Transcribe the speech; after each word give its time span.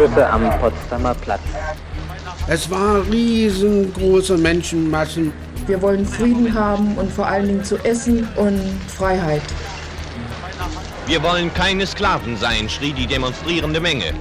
Schüsse 0.00 0.30
am 0.30 0.48
Potsdamer 0.60 1.14
Platz. 1.14 1.42
Es 2.46 2.70
war 2.70 3.04
riesengroße 3.10 4.38
Menschenmassen. 4.38 5.30
Wir 5.66 5.82
wollen 5.82 6.06
Frieden 6.06 6.54
haben 6.54 6.96
und 6.96 7.12
vor 7.12 7.26
allen 7.26 7.48
Dingen 7.48 7.64
zu 7.64 7.76
essen 7.84 8.26
und 8.36 8.58
Freiheit. 8.88 9.42
Wir 11.06 11.22
wollen 11.22 11.52
keine 11.52 11.86
Sklaven 11.86 12.38
sein, 12.38 12.70
schrie 12.70 12.94
die 12.94 13.06
demonstrierende 13.06 13.78
Menge. 13.78 14.14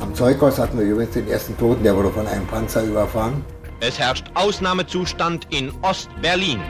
Am 0.00 0.14
Zeughaus 0.14 0.58
hatten 0.58 0.78
wir 0.78 0.86
übrigens 0.86 1.12
den 1.12 1.28
ersten 1.28 1.54
Toten, 1.58 1.82
der 1.82 1.94
wurde 1.94 2.10
von 2.10 2.26
einem 2.26 2.46
Panzer 2.46 2.82
überfahren. 2.82 3.44
Es 3.80 3.98
herrscht 3.98 4.24
Ausnahmezustand 4.32 5.48
in 5.50 5.70
Ost-Berlin. 5.82 6.60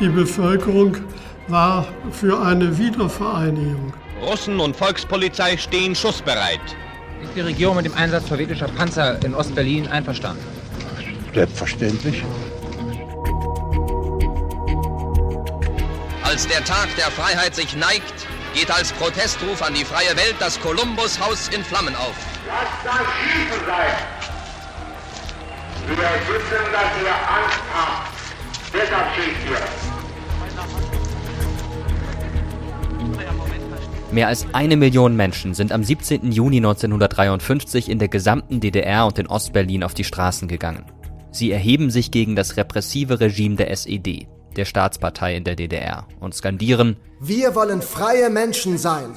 Die 0.00 0.08
Bevölkerung 0.08 0.96
war 1.48 1.86
für 2.10 2.40
eine 2.40 2.78
Wiedervereinigung. 2.78 3.92
Russen 4.22 4.60
und 4.60 4.76
Volkspolizei 4.76 5.56
stehen 5.56 5.94
schussbereit. 5.94 6.60
Ist 7.22 7.34
die 7.34 7.40
Regierung 7.40 7.76
mit 7.76 7.84
dem 7.84 7.94
Einsatz 7.94 8.28
sowjetischer 8.28 8.68
Panzer 8.68 9.22
in 9.24 9.34
Ost-Berlin 9.34 9.88
einverstanden? 9.88 10.44
Selbstverständlich. 11.34 12.22
Als 16.22 16.46
der 16.46 16.64
Tag 16.64 16.88
der 16.96 17.10
Freiheit 17.10 17.54
sich 17.54 17.76
neigt, 17.76 18.26
geht 18.54 18.70
als 18.70 18.92
Protestruf 18.92 19.62
an 19.62 19.74
die 19.74 19.84
freie 19.84 20.16
Welt 20.16 20.36
das 20.38 20.60
Kolumbus-Haus 20.60 21.48
in 21.48 21.64
Flammen 21.64 21.94
auf. 21.96 22.14
Lasst 22.46 22.84
das 22.84 22.94
Schießen 22.94 23.66
sein! 23.66 24.22
Wir 25.88 25.96
wissen, 25.96 26.72
dass 26.72 27.02
ihr 27.02 27.12
Angst 27.12 27.60
habt. 27.74 28.12
Deshalb 28.72 29.14
schießt 29.14 29.50
ihr. 29.50 29.91
Mehr 34.12 34.28
als 34.28 34.46
eine 34.52 34.76
Million 34.76 35.16
Menschen 35.16 35.54
sind 35.54 35.72
am 35.72 35.82
17. 35.82 36.32
Juni 36.32 36.58
1953 36.58 37.88
in 37.88 37.98
der 37.98 38.08
gesamten 38.08 38.60
DDR 38.60 39.06
und 39.06 39.18
in 39.18 39.26
Ostberlin 39.26 39.82
auf 39.82 39.94
die 39.94 40.04
Straßen 40.04 40.48
gegangen. 40.48 40.84
Sie 41.30 41.50
erheben 41.50 41.90
sich 41.90 42.10
gegen 42.10 42.36
das 42.36 42.58
repressive 42.58 43.20
Regime 43.20 43.56
der 43.56 43.70
SED, 43.70 44.28
der 44.54 44.66
Staatspartei 44.66 45.34
in 45.34 45.44
der 45.44 45.56
DDR, 45.56 46.06
und 46.20 46.34
skandieren 46.34 46.98
Wir 47.20 47.54
wollen 47.54 47.80
freie 47.80 48.28
Menschen 48.28 48.76
sein. 48.76 49.14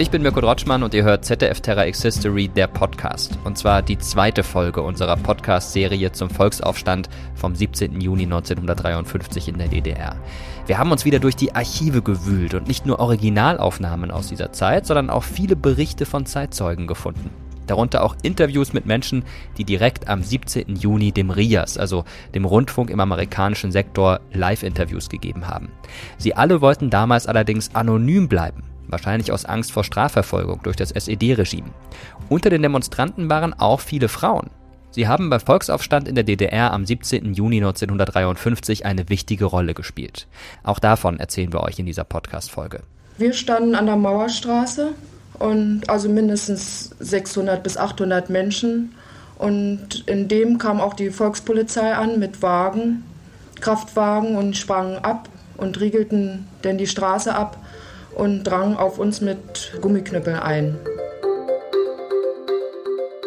Ich 0.00 0.10
bin 0.10 0.22
Mirko 0.22 0.40
Drotschmann 0.40 0.82
und 0.82 0.94
ihr 0.94 1.04
hört 1.04 1.26
ZDF 1.26 1.60
Terra 1.60 1.86
X 1.86 2.00
History, 2.00 2.48
der 2.48 2.68
Podcast. 2.68 3.38
Und 3.44 3.58
zwar 3.58 3.82
die 3.82 3.98
zweite 3.98 4.42
Folge 4.42 4.80
unserer 4.80 5.14
Podcast-Serie 5.14 6.10
zum 6.12 6.30
Volksaufstand 6.30 7.10
vom 7.34 7.54
17. 7.54 8.00
Juni 8.00 8.22
1953 8.22 9.48
in 9.48 9.58
der 9.58 9.68
DDR. 9.68 10.16
Wir 10.64 10.78
haben 10.78 10.90
uns 10.90 11.04
wieder 11.04 11.18
durch 11.18 11.36
die 11.36 11.54
Archive 11.54 12.00
gewühlt 12.00 12.54
und 12.54 12.66
nicht 12.66 12.86
nur 12.86 12.98
Originalaufnahmen 12.98 14.10
aus 14.10 14.28
dieser 14.28 14.52
Zeit, 14.52 14.86
sondern 14.86 15.10
auch 15.10 15.22
viele 15.22 15.54
Berichte 15.54 16.06
von 16.06 16.24
Zeitzeugen 16.24 16.86
gefunden. 16.86 17.28
Darunter 17.66 18.02
auch 18.02 18.16
Interviews 18.22 18.72
mit 18.72 18.86
Menschen, 18.86 19.26
die 19.58 19.64
direkt 19.64 20.08
am 20.08 20.22
17. 20.22 20.76
Juni 20.76 21.12
dem 21.12 21.28
RIAS, 21.28 21.76
also 21.76 22.06
dem 22.34 22.46
Rundfunk 22.46 22.88
im 22.88 23.00
amerikanischen 23.00 23.70
Sektor, 23.70 24.20
Live-Interviews 24.32 25.10
gegeben 25.10 25.46
haben. 25.46 25.68
Sie 26.16 26.34
alle 26.34 26.62
wollten 26.62 26.88
damals 26.88 27.26
allerdings 27.26 27.74
anonym 27.74 28.28
bleiben 28.28 28.69
wahrscheinlich 28.92 29.32
aus 29.32 29.44
Angst 29.44 29.72
vor 29.72 29.84
Strafverfolgung 29.84 30.60
durch 30.62 30.76
das 30.76 30.90
SED-Regime. 30.90 31.70
Unter 32.28 32.50
den 32.50 32.62
Demonstranten 32.62 33.30
waren 33.30 33.54
auch 33.54 33.80
viele 33.80 34.08
Frauen. 34.08 34.50
Sie 34.92 35.06
haben 35.06 35.30
beim 35.30 35.40
Volksaufstand 35.40 36.08
in 36.08 36.16
der 36.16 36.24
DDR 36.24 36.72
am 36.72 36.84
17. 36.84 37.34
Juni 37.34 37.58
1953 37.58 38.84
eine 38.84 39.08
wichtige 39.08 39.44
Rolle 39.44 39.72
gespielt. 39.72 40.26
Auch 40.64 40.80
davon 40.80 41.20
erzählen 41.20 41.52
wir 41.52 41.62
euch 41.62 41.78
in 41.78 41.86
dieser 41.86 42.04
Podcast-Folge. 42.04 42.80
Wir 43.16 43.32
standen 43.32 43.76
an 43.76 43.86
der 43.86 43.96
Mauerstraße 43.96 44.92
und 45.38 45.88
also 45.88 46.08
mindestens 46.08 46.90
600 46.98 47.62
bis 47.62 47.76
800 47.76 48.30
Menschen. 48.30 48.94
Und 49.38 50.04
in 50.06 50.26
dem 50.26 50.58
kam 50.58 50.80
auch 50.80 50.94
die 50.94 51.10
Volkspolizei 51.10 51.94
an 51.94 52.18
mit 52.18 52.42
Wagen, 52.42 53.04
Kraftwagen 53.60 54.36
und 54.36 54.56
sprangen 54.56 54.98
ab 54.98 55.28
und 55.56 55.80
riegelten 55.80 56.46
denn 56.64 56.78
die 56.78 56.86
Straße 56.86 57.34
ab 57.34 57.58
und 58.14 58.44
drang 58.44 58.76
auf 58.76 58.98
uns 58.98 59.20
mit 59.20 59.72
Gummiknüppeln 59.80 60.38
ein. 60.38 60.78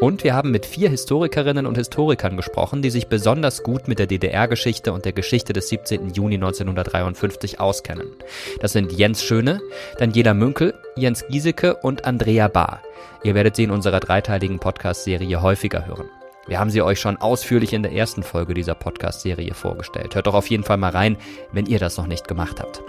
Und 0.04 0.26
wir 0.26 0.34
haben 0.34 0.52
mit 0.52 0.66
vier 0.66 0.90
Historikerinnen 0.90 1.66
und 1.66 1.78
Historikern 1.78 2.36
gesprochen, 2.36 2.82
die 2.82 2.90
sich 2.90 3.08
besonders 3.08 3.64
gut 3.64 3.88
mit 3.88 4.00
der 4.00 4.06
DDR-Geschichte 4.06 4.92
und 4.92 5.06
der 5.06 5.14
Geschichte 5.14 5.54
des 5.54 5.70
17. 5.70 6.10
Juni 6.10 6.36
1953 6.36 7.62
auskennen. 7.62 8.08
Das 8.60 8.74
sind 8.74 8.92
Jens 8.92 9.24
Schöne, 9.24 9.62
Daniela 10.00 10.34
Münkel, 10.34 10.74
Jens 10.98 11.26
Giesecke 11.30 11.76
und 11.78 12.04
Andrea 12.04 12.50
Bahr. 12.50 12.82
Ihr 13.24 13.34
werdet 13.34 13.56
sie 13.56 13.64
in 13.64 13.72
unserer 13.72 14.02
dreiteiligen 14.02 14.60
Podcast-Serie 14.60 15.42
häufiger 15.42 15.86
hören. 15.86 16.10
Wir 16.48 16.60
haben 16.60 16.70
sie 16.70 16.82
euch 16.82 17.00
schon 17.00 17.16
ausführlich 17.16 17.72
in 17.72 17.84
der 17.84 17.94
ersten 17.94 18.24
Folge 18.24 18.54
dieser 18.54 18.76
Podcast-Serie 18.76 19.54
vorgestellt. 19.54 20.16
Hört 20.16 20.28
doch 20.28 20.34
auf 20.34 20.50
jeden 20.50 20.66
Fall 20.66 20.76
mal 20.76 20.92
rein, 20.92 21.16
wenn 21.54 21.66
ihr 21.66 21.80
das 21.80 21.96
noch 21.96 22.08
nicht 22.08 22.28
gemacht 22.28 22.60
habt. 22.60 22.84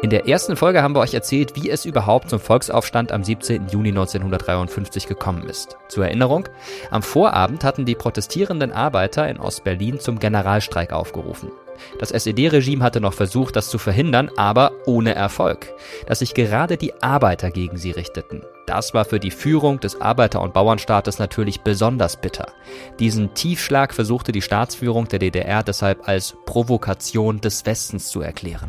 In 0.00 0.10
der 0.10 0.28
ersten 0.28 0.54
Folge 0.54 0.80
haben 0.80 0.94
wir 0.94 1.00
euch 1.00 1.12
erzählt, 1.12 1.56
wie 1.56 1.70
es 1.70 1.84
überhaupt 1.84 2.30
zum 2.30 2.38
Volksaufstand 2.38 3.10
am 3.10 3.24
17. 3.24 3.66
Juni 3.68 3.88
1953 3.88 5.08
gekommen 5.08 5.42
ist. 5.42 5.76
Zur 5.88 6.04
Erinnerung, 6.04 6.48
am 6.92 7.02
Vorabend 7.02 7.64
hatten 7.64 7.84
die 7.84 7.96
protestierenden 7.96 8.70
Arbeiter 8.70 9.28
in 9.28 9.40
Ostberlin 9.40 9.98
zum 9.98 10.20
Generalstreik 10.20 10.92
aufgerufen. 10.92 11.50
Das 11.98 12.12
SED-Regime 12.12 12.82
hatte 12.82 13.00
noch 13.00 13.12
versucht, 13.12 13.56
das 13.56 13.70
zu 13.70 13.78
verhindern, 13.78 14.30
aber 14.36 14.70
ohne 14.86 15.16
Erfolg. 15.16 15.74
Dass 16.06 16.20
sich 16.20 16.32
gerade 16.32 16.76
die 16.76 17.02
Arbeiter 17.02 17.50
gegen 17.50 17.76
sie 17.76 17.90
richteten. 17.90 18.42
Das 18.66 18.94
war 18.94 19.04
für 19.04 19.18
die 19.18 19.32
Führung 19.32 19.80
des 19.80 20.00
Arbeiter- 20.00 20.42
und 20.42 20.54
Bauernstaates 20.54 21.18
natürlich 21.18 21.62
besonders 21.62 22.20
bitter. 22.20 22.52
Diesen 23.00 23.34
Tiefschlag 23.34 23.92
versuchte 23.92 24.30
die 24.30 24.42
Staatsführung 24.42 25.08
der 25.08 25.18
DDR 25.18 25.64
deshalb 25.64 26.06
als 26.06 26.36
Provokation 26.46 27.40
des 27.40 27.66
Westens 27.66 28.10
zu 28.10 28.20
erklären. 28.20 28.68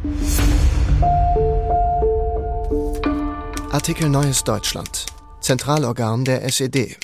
Artikel 3.71 4.09
Neues 4.09 4.43
Deutschland. 4.43 5.05
Zentralorgan 5.41 6.25
der 6.25 6.41
SED. 6.49 6.97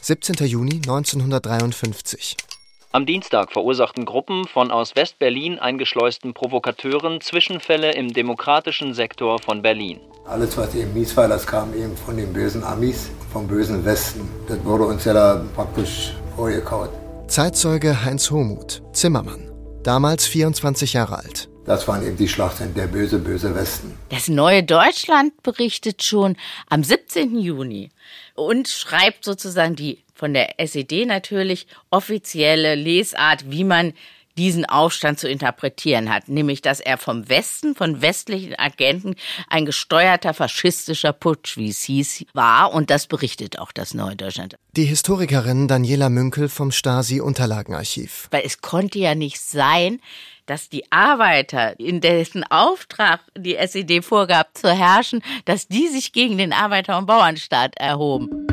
17. 0.00 0.46
Juni 0.46 0.76
1953. 0.76 2.38
Am 2.92 3.04
Dienstag 3.04 3.52
verursachten 3.52 4.06
Gruppen 4.06 4.46
von 4.46 4.70
aus 4.70 4.96
West-Berlin 4.96 5.58
eingeschleusten 5.58 6.32
Provokateuren 6.32 7.20
Zwischenfälle 7.20 7.92
im 7.92 8.14
demokratischen 8.14 8.94
Sektor 8.94 9.38
von 9.40 9.60
Berlin. 9.60 10.00
Alles, 10.24 10.56
was 10.56 10.74
eben 10.74 10.94
mies 10.94 11.14
war, 11.18 11.28
das 11.28 11.46
kam 11.46 11.74
eben 11.74 11.94
von 11.94 12.16
den 12.16 12.32
bösen 12.32 12.64
Amis, 12.64 13.10
vom 13.30 13.46
bösen 13.46 13.84
Westen. 13.84 14.26
Das 14.48 14.64
wurde 14.64 14.84
uns 14.84 15.04
ja 15.04 15.12
da 15.12 15.44
praktisch 15.54 16.14
vorgekaut. 16.34 16.88
Zeitzeuge 17.28 18.06
Heinz 18.06 18.30
Homuth, 18.30 18.82
Zimmermann, 18.92 19.52
damals 19.82 20.26
24 20.26 20.94
Jahre 20.94 21.18
alt. 21.18 21.50
Das 21.66 21.88
waren 21.88 22.06
eben 22.06 22.16
die 22.16 22.28
Schlachten, 22.28 22.74
der 22.74 22.86
böse, 22.86 23.18
böse 23.18 23.54
Westen. 23.54 23.98
Das 24.08 24.28
neue 24.28 24.62
Deutschland 24.62 25.42
berichtet 25.42 26.04
schon 26.04 26.36
am 26.68 26.84
17. 26.84 27.38
Juni 27.38 27.90
und 28.34 28.68
schreibt 28.68 29.24
sozusagen 29.24 29.74
die 29.74 29.98
von 30.14 30.32
der 30.32 30.60
SED 30.60 31.06
natürlich 31.06 31.66
offizielle 31.90 32.76
Lesart, 32.76 33.50
wie 33.50 33.64
man 33.64 33.94
diesen 34.36 34.64
Aufstand 34.64 35.18
zu 35.18 35.28
interpretieren 35.28 36.12
hat, 36.12 36.28
nämlich 36.28 36.62
dass 36.62 36.80
er 36.80 36.98
vom 36.98 37.28
Westen, 37.28 37.74
von 37.74 38.02
westlichen 38.02 38.58
Agenten 38.58 39.14
ein 39.48 39.66
gesteuerter 39.66 40.34
faschistischer 40.34 41.12
Putsch, 41.12 41.56
wie 41.56 41.70
es 41.70 41.82
hieß, 41.82 42.26
war 42.32 42.72
und 42.72 42.90
das 42.90 43.06
berichtet 43.06 43.58
auch 43.58 43.72
das 43.72 43.94
Neue 43.94 44.16
Deutschland. 44.16 44.56
Die 44.76 44.84
Historikerin 44.84 45.68
Daniela 45.68 46.10
Münkel 46.10 46.48
vom 46.48 46.70
Stasi-Unterlagenarchiv. 46.70 48.28
Weil 48.30 48.42
es 48.44 48.60
konnte 48.60 48.98
ja 48.98 49.14
nicht 49.14 49.40
sein, 49.40 50.00
dass 50.46 50.68
die 50.68 50.90
Arbeiter, 50.90 51.78
in 51.78 52.00
dessen 52.00 52.44
Auftrag 52.44 53.20
die 53.36 53.56
SED 53.56 54.02
vorgab 54.02 54.56
zu 54.56 54.70
herrschen, 54.70 55.22
dass 55.44 55.68
die 55.68 55.88
sich 55.88 56.12
gegen 56.12 56.38
den 56.38 56.52
Arbeiter- 56.52 56.98
und 56.98 57.06
Bauernstaat 57.06 57.76
erhoben. 57.76 58.45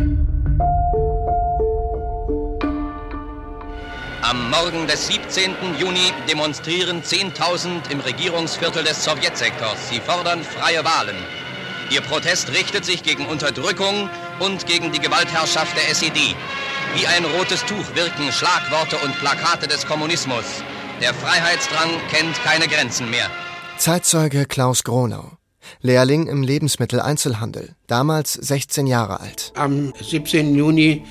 Am 4.33 4.49
Morgen 4.49 4.87
des 4.87 5.09
17. 5.09 5.51
Juni 5.79 6.11
demonstrieren 6.27 7.03
10.000 7.03 7.91
im 7.91 7.99
Regierungsviertel 7.99 8.83
des 8.83 9.03
Sowjetsektors. 9.03 9.89
Sie 9.91 9.99
fordern 9.99 10.41
freie 10.43 10.83
Wahlen. 10.83 11.15
Ihr 11.91 12.01
Protest 12.01 12.49
richtet 12.49 12.83
sich 12.83 13.03
gegen 13.03 13.27
Unterdrückung 13.27 14.09
und 14.39 14.65
gegen 14.65 14.91
die 14.91 14.97
Gewaltherrschaft 14.97 15.77
der 15.77 15.87
SED. 15.91 16.35
Wie 16.95 17.05
ein 17.05 17.25
rotes 17.25 17.63
Tuch 17.65 17.93
wirken 17.93 18.31
Schlagworte 18.31 18.97
und 19.05 19.15
Plakate 19.19 19.67
des 19.67 19.85
Kommunismus. 19.85 20.45
Der 20.99 21.13
Freiheitsdrang 21.13 21.91
kennt 22.09 22.35
keine 22.43 22.67
Grenzen 22.67 23.11
mehr. 23.11 23.29
Zeitzeuge 23.77 24.47
Klaus 24.47 24.83
Gronau. 24.83 25.33
Lehrling 25.81 26.25
im 26.25 26.41
Lebensmitteleinzelhandel, 26.41 27.75
damals 27.85 28.33
16 28.33 28.87
Jahre 28.87 29.19
alt. 29.19 29.53
Am 29.55 29.93
17. 30.01 30.55
Juni 30.55 31.05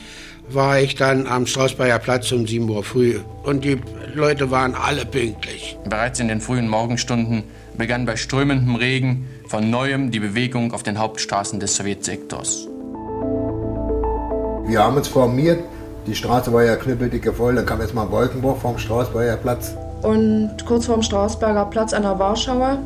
war 0.54 0.81
ich 0.81 0.94
dann 0.94 1.26
am 1.26 1.46
Strausbayer 1.46 1.99
Platz 1.99 2.32
um 2.32 2.46
7 2.46 2.69
Uhr 2.69 2.84
früh 2.84 3.20
und 3.43 3.64
die 3.64 3.81
Leute 4.14 4.50
waren 4.50 4.75
alle 4.75 5.04
pünktlich. 5.04 5.78
Bereits 5.84 6.20
in 6.20 6.28
den 6.28 6.40
frühen 6.40 6.69
Morgenstunden 6.69 7.44
begann 7.76 8.06
bei 8.06 8.16
strömendem 8.16 8.76
Regen 8.76 9.28
von 9.49 9.70
neuem 9.70 10.10
die 10.10 10.20
Bewegung 10.20 10.72
auf 10.72 10.82
den 10.82 10.99
Hauptstraßen 10.99 11.60
des 11.60 11.76
Sowjetsektors. 11.76 12.69
Wir 14.66 14.82
haben 14.82 14.96
uns 14.96 15.08
formiert, 15.08 15.62
die 16.06 16.14
Straße 16.14 16.52
war 16.52 16.64
ja 16.64 16.76
knüppeldicke 16.76 17.32
voll, 17.32 17.55
dann 17.55 17.66
kam 17.66 17.81
jetzt 17.81 17.94
mal 17.94 18.10
Wolkenbruch 18.10 18.58
vom 18.58 18.78
Strausbayer 18.78 19.37
Platz. 19.37 19.75
Und 20.02 20.50
kurz 20.66 20.87
vorm 20.87 21.02
Strausberger 21.02 21.66
Platz 21.66 21.93
an 21.93 22.02
der 22.02 22.19
Warschauer, 22.19 22.78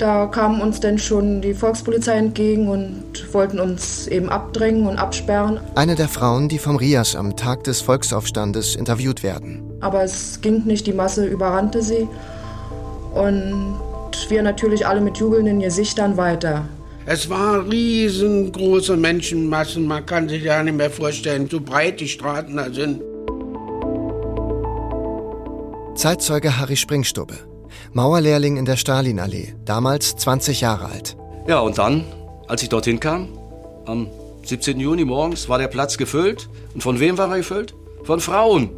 da 0.00 0.26
kamen 0.26 0.60
uns 0.60 0.80
denn 0.80 0.98
schon 0.98 1.42
die 1.42 1.54
Volkspolizei 1.54 2.16
entgegen 2.16 2.68
und 2.68 3.32
wollten 3.32 3.60
uns 3.60 4.06
eben 4.06 4.28
abdrängen 4.28 4.86
und 4.86 4.98
absperren. 4.98 5.60
Eine 5.74 5.94
der 5.94 6.08
Frauen, 6.08 6.48
die 6.48 6.58
vom 6.58 6.76
Rias 6.76 7.14
am 7.14 7.36
Tag 7.36 7.64
des 7.64 7.80
Volksaufstandes 7.82 8.76
interviewt 8.76 9.22
werden. 9.22 9.62
Aber 9.80 10.02
es 10.02 10.40
ging 10.40 10.64
nicht, 10.64 10.86
die 10.86 10.92
Masse 10.92 11.26
überrannte 11.26 11.82
sie. 11.82 12.08
Und 13.14 13.76
wir 14.28 14.42
natürlich 14.42 14.86
alle 14.86 15.00
mit 15.00 15.18
jubelnden 15.18 15.60
Gesichtern 15.60 16.16
weiter. 16.16 16.64
Es 17.06 17.28
waren 17.28 17.68
riesengroße 17.68 18.96
Menschenmassen, 18.96 19.86
man 19.86 20.06
kann 20.06 20.28
sich 20.28 20.44
ja 20.44 20.62
nicht 20.62 20.76
mehr 20.76 20.90
vorstellen, 20.90 21.48
so 21.50 21.60
breit 21.60 21.98
die 22.00 22.08
Straßen 22.08 22.56
da 22.56 22.70
sind. 22.70 23.02
Zeitzeuge 25.96 26.58
Harry 26.58 26.76
Springstubbe, 26.76 27.34
Mauerlehrling 27.92 28.56
in 28.56 28.64
der 28.64 28.76
Stalinallee, 28.76 29.54
damals 29.64 30.16
20 30.16 30.60
Jahre 30.60 30.86
alt. 30.86 31.16
Ja, 31.46 31.60
und 31.60 31.78
dann, 31.78 32.04
als 32.48 32.62
ich 32.62 32.68
dorthin 32.68 33.00
kam, 33.00 33.28
am 33.86 34.08
17. 34.44 34.78
Juni 34.78 35.04
morgens, 35.04 35.48
war 35.48 35.58
der 35.58 35.68
Platz 35.68 35.98
gefüllt. 35.98 36.48
Und 36.74 36.82
von 36.82 37.00
wem 37.00 37.18
war 37.18 37.30
er 37.30 37.38
gefüllt? 37.38 37.74
Von 38.04 38.20
Frauen. 38.20 38.70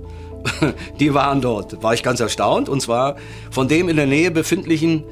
Die 1.01 1.15
waren 1.15 1.41
dort. 1.41 1.83
War 1.83 1.95
ich 1.95 2.03
ganz 2.03 2.21
erstaunt. 2.21 2.69
Und 2.69 2.81
zwar 2.81 3.17
von 3.51 3.69
dem 3.69 3.89
in 3.89 3.97
der 3.97 4.07
Nähe 4.07 4.31
befindlichen 4.31 5.05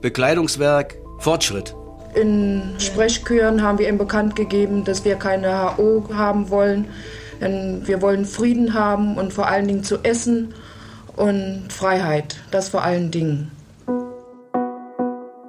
Bekleidungswerk 0.00 0.96
Fortschritt. 1.18 1.74
In 2.14 2.74
Sprechchören 2.78 3.62
haben 3.62 3.78
wir 3.78 3.88
ihm 3.88 3.98
bekannt 3.98 4.34
gegeben, 4.34 4.84
dass 4.84 5.04
wir 5.04 5.16
keine 5.16 5.76
HO 5.76 6.04
haben 6.14 6.50
wollen. 6.50 6.86
Denn 7.40 7.82
wir 7.86 8.02
wollen 8.02 8.24
Frieden 8.24 8.74
haben 8.74 9.16
und 9.16 9.32
vor 9.32 9.46
allen 9.46 9.68
Dingen 9.68 9.84
zu 9.84 9.98
essen 10.02 10.54
und 11.18 11.72
Freiheit. 11.72 12.36
Das 12.50 12.68
vor 12.68 12.82
allen 12.82 13.10
Dingen. 13.10 13.50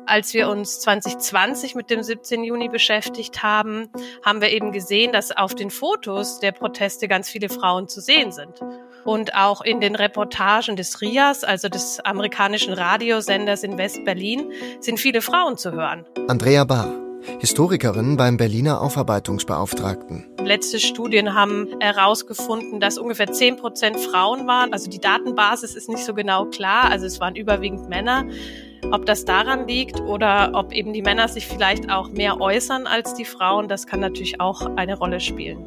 Als 0.06 0.34
wir 0.34 0.50
uns 0.50 0.80
2020 0.80 1.76
mit 1.76 1.92
dem 1.92 2.02
17. 2.02 2.44
Juni 2.44 2.68
beschäftigt 2.68 3.44
haben, 3.44 3.90
haben 4.26 4.42
wir 4.42 4.50
eben 4.50 4.72
gesehen, 4.72 5.14
dass 5.14 5.30
auf 5.30 5.54
den 5.54 5.70
Fotos 5.70 6.40
der 6.40 6.52
Proteste 6.52 7.08
ganz 7.08 7.30
viele 7.30 7.48
Frauen 7.48 7.88
zu 7.88 8.02
sehen 8.02 8.32
sind. 8.32 8.60
Und 9.06 9.36
auch 9.36 9.62
in 9.62 9.80
den 9.80 9.94
Reportagen 9.94 10.76
des 10.76 11.00
RIAS, 11.02 11.44
also 11.44 11.70
des 11.70 12.00
amerikanischen 12.00 12.74
Radiosenders 12.74 13.64
in 13.64 13.78
West-Berlin, 13.78 14.52
sind 14.80 15.00
viele 15.00 15.22
Frauen 15.22 15.58
zu 15.58 15.72
hören. 15.72 16.06
Andrea 16.28 16.64
Bahr, 16.64 16.92
Historikerin 17.40 18.18
beim 18.18 18.38
Berliner 18.38 18.82
Aufarbeitungsbeauftragten. 18.82 20.26
Letzte 20.44 20.80
Studien 20.80 21.34
haben 21.34 21.68
herausgefunden, 21.80 22.80
dass 22.80 22.98
ungefähr 22.98 23.32
10 23.32 23.58
Prozent 23.58 23.98
Frauen 23.98 24.48
waren. 24.48 24.74
Also 24.74 24.90
die 24.90 25.00
Datenbasis 25.00 25.76
ist 25.76 25.90
nicht 25.90 26.04
so 26.04 26.14
genau 26.14 26.46
klar. 26.46 26.90
Also 26.90 27.06
es 27.06 27.20
waren 27.20 27.36
überwiegend 27.36 27.90
Männer. 27.90 28.26
Ob 28.92 29.06
das 29.06 29.26
daran 29.26 29.68
liegt 29.68 30.00
oder 30.02 30.52
ob 30.54 30.72
eben 30.74 30.94
die 30.94 31.02
Männer 31.02 31.28
sich 31.28 31.48
vielleicht 31.48 31.92
auch 31.92 32.10
mehr 32.10 32.40
äußern 32.40 32.88
als 32.88 33.14
die 33.14 33.26
Frauen, 33.26 33.68
das 33.68 33.86
kann 33.86 34.00
natürlich 34.00 34.40
auch 34.40 34.62
eine 34.78 34.98
Rolle 34.98 35.20
spielen. 35.20 35.66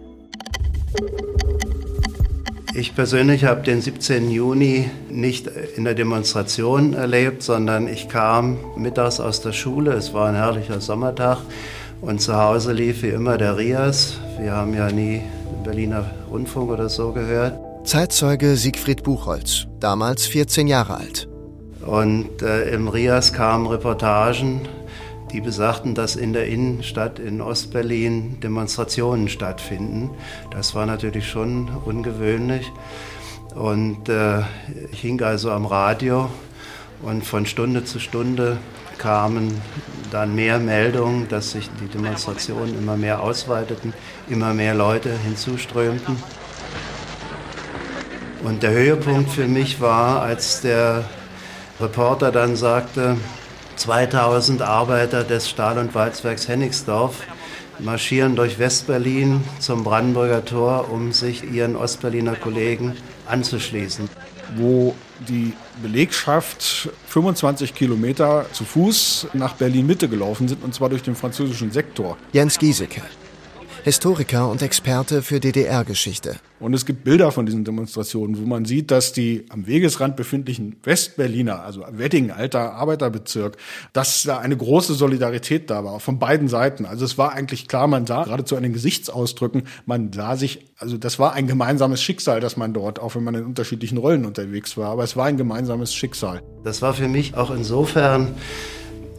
Ich 2.75 2.95
persönlich 2.95 3.45
habe 3.45 3.61
den 3.61 3.83
17. 3.83 4.31
Juni 4.31 4.91
nicht 5.11 5.47
in 5.77 5.85
der 5.85 5.93
Demonstration 5.93 6.95
erlebt, 6.95 7.43
sondern 7.43 7.87
ich 7.87 8.09
kam 8.09 8.57
mittags 8.77 9.21
aus 9.21 9.43
der 9.43 9.53
Schule. 9.53 9.93
Es 9.93 10.15
war 10.15 10.31
ein 10.31 10.35
herrlicher 10.35 10.81
Sommertag 10.81 11.37
und 12.01 12.23
zu 12.23 12.35
Hause 12.35 12.73
lief 12.73 13.03
wie 13.03 13.11
immer 13.11 13.37
der 13.37 13.59
Rias. 13.59 14.15
Wir 14.41 14.53
haben 14.53 14.73
ja 14.73 14.91
nie 14.91 15.21
Berliner 15.65 16.11
Rundfunk 16.31 16.71
oder 16.71 16.89
so 16.89 17.13
gehört. 17.13 17.59
Zeitzeuge 17.85 18.57
Siegfried 18.57 19.03
Buchholz, 19.03 19.67
damals 19.79 20.25
14 20.25 20.67
Jahre 20.67 20.95
alt. 20.95 21.29
Und 21.85 22.41
äh, 22.41 22.71
im 22.71 22.89
Rias 22.89 23.35
kamen 23.35 23.67
Reportagen 23.67 24.63
die 25.32 25.40
besagten, 25.40 25.94
dass 25.94 26.17
in 26.17 26.32
der 26.32 26.46
Innenstadt 26.46 27.19
in 27.19 27.40
Ostberlin 27.40 28.40
Demonstrationen 28.40 29.29
stattfinden. 29.29 30.11
Das 30.50 30.75
war 30.75 30.87
natürlich 30.87 31.29
schon 31.29 31.69
ungewöhnlich. 31.84 32.70
Und 33.55 34.08
äh, 34.08 34.40
ich 34.93 35.00
hing 35.00 35.20
also 35.23 35.50
am 35.50 35.67
Radio 35.67 36.31
und 37.02 37.25
von 37.25 37.46
Stunde 37.46 37.84
zu 37.84 37.99
Stunde 37.99 38.58
kamen 38.99 39.61
dann 40.11 40.34
mehr 40.34 40.58
Meldungen, 40.58 41.29
dass 41.29 41.52
sich 41.52 41.69
die 41.81 41.87
Demonstrationen 41.87 42.79
immer 42.79 42.96
mehr 42.96 43.20
ausweiteten, 43.20 43.93
immer 44.29 44.55
mehr 44.55 44.75
Leute 44.75 45.11
hinzuströmten. 45.25 46.17
Und 48.44 48.62
der 48.62 48.73
Höhepunkt 48.73 49.31
für 49.31 49.46
mich 49.46 49.81
war, 49.81 50.23
als 50.23 50.61
der 50.61 51.05
Reporter 51.81 52.31
dann 52.31 52.56
sagte, 52.56 53.17
2000 53.82 54.62
Arbeiter 54.62 55.25
des 55.25 55.50
Stahl- 55.50 55.76
und 55.76 55.93
Walzwerks 55.93 56.46
Hennigsdorf 56.46 57.17
marschieren 57.81 58.37
durch 58.37 58.61
Westberlin 58.61 59.43
zum 59.58 59.82
Brandenburger 59.82 60.44
Tor, 60.44 60.88
um 60.88 61.12
sich 61.12 61.43
ihren 61.43 61.75
Ostberliner 61.75 62.37
Kollegen 62.37 62.94
anzuschließen. 63.26 64.08
Wo 64.55 64.94
die 65.29 65.55
Belegschaft 65.82 66.90
25 67.08 67.75
Kilometer 67.75 68.46
zu 68.52 68.62
Fuß 68.62 69.26
nach 69.32 69.55
Berlin-Mitte 69.55 70.08
gelaufen 70.08 70.46
sind, 70.46 70.62
und 70.62 70.73
zwar 70.73 70.88
durch 70.88 71.02
den 71.02 71.17
französischen 71.17 71.73
Sektor. 71.73 72.17
Jens 72.32 72.61
Giesecke, 72.61 73.02
Historiker 73.84 74.49
und 74.49 74.62
Experte 74.62 75.23
für 75.23 75.40
DDR-Geschichte. 75.40 76.37
Und 76.61 76.73
es 76.73 76.87
gibt 76.87 77.02
Bilder 77.02 77.32
von 77.32 77.46
diesen 77.46 77.64
Demonstrationen, 77.64 78.40
wo 78.40 78.46
man 78.46 78.64
sieht, 78.64 78.93
dass 78.93 79.12
die 79.12 79.46
am 79.48 79.67
Wegesrand 79.67 80.15
befindlichen 80.15 80.77
Westberliner, 80.84 81.65
also 81.65 81.84
Wedding, 81.91 82.31
alter 82.31 82.74
Arbeiterbezirk, 82.74 83.56
dass 83.93 84.22
da 84.22 84.39
eine 84.39 84.56
große 84.56 84.94
Solidarität 84.94 85.69
da 85.69 85.82
war, 85.82 85.98
von 85.98 86.20
beiden 86.20 86.46
Seiten. 86.46 86.86
Also 86.86 87.05
es 87.05 87.19
war 87.19 87.32
eigentlich 87.32 87.67
klar, 87.67 87.89
man 87.89 88.06
sah 88.06 88.22
geradezu 88.22 88.55
an 88.56 88.62
den 88.62 88.72
Gesichtsausdrücken, 88.72 89.65
man 89.84 90.12
sah 90.12 90.36
sich, 90.36 90.65
also 90.79 90.96
das 90.96 91.19
war 91.19 91.32
ein 91.32 91.48
gemeinsames 91.48 92.01
Schicksal, 92.01 92.39
dass 92.39 92.56
man 92.56 92.72
dort, 92.72 93.01
auch 93.01 93.17
wenn 93.17 93.24
man 93.24 93.34
in 93.34 93.44
unterschiedlichen 93.44 93.98
Rollen 93.98 94.24
unterwegs 94.24 94.77
war, 94.77 94.91
aber 94.91 95.03
es 95.03 95.17
war 95.17 95.27
ein 95.27 95.36
gemeinsames 95.36 95.93
Schicksal. 95.93 96.41
Das 96.62 96.82
war 96.82 96.94
für 96.94 97.08
mich 97.08 97.34
auch 97.34 97.51
insofern 97.51 98.36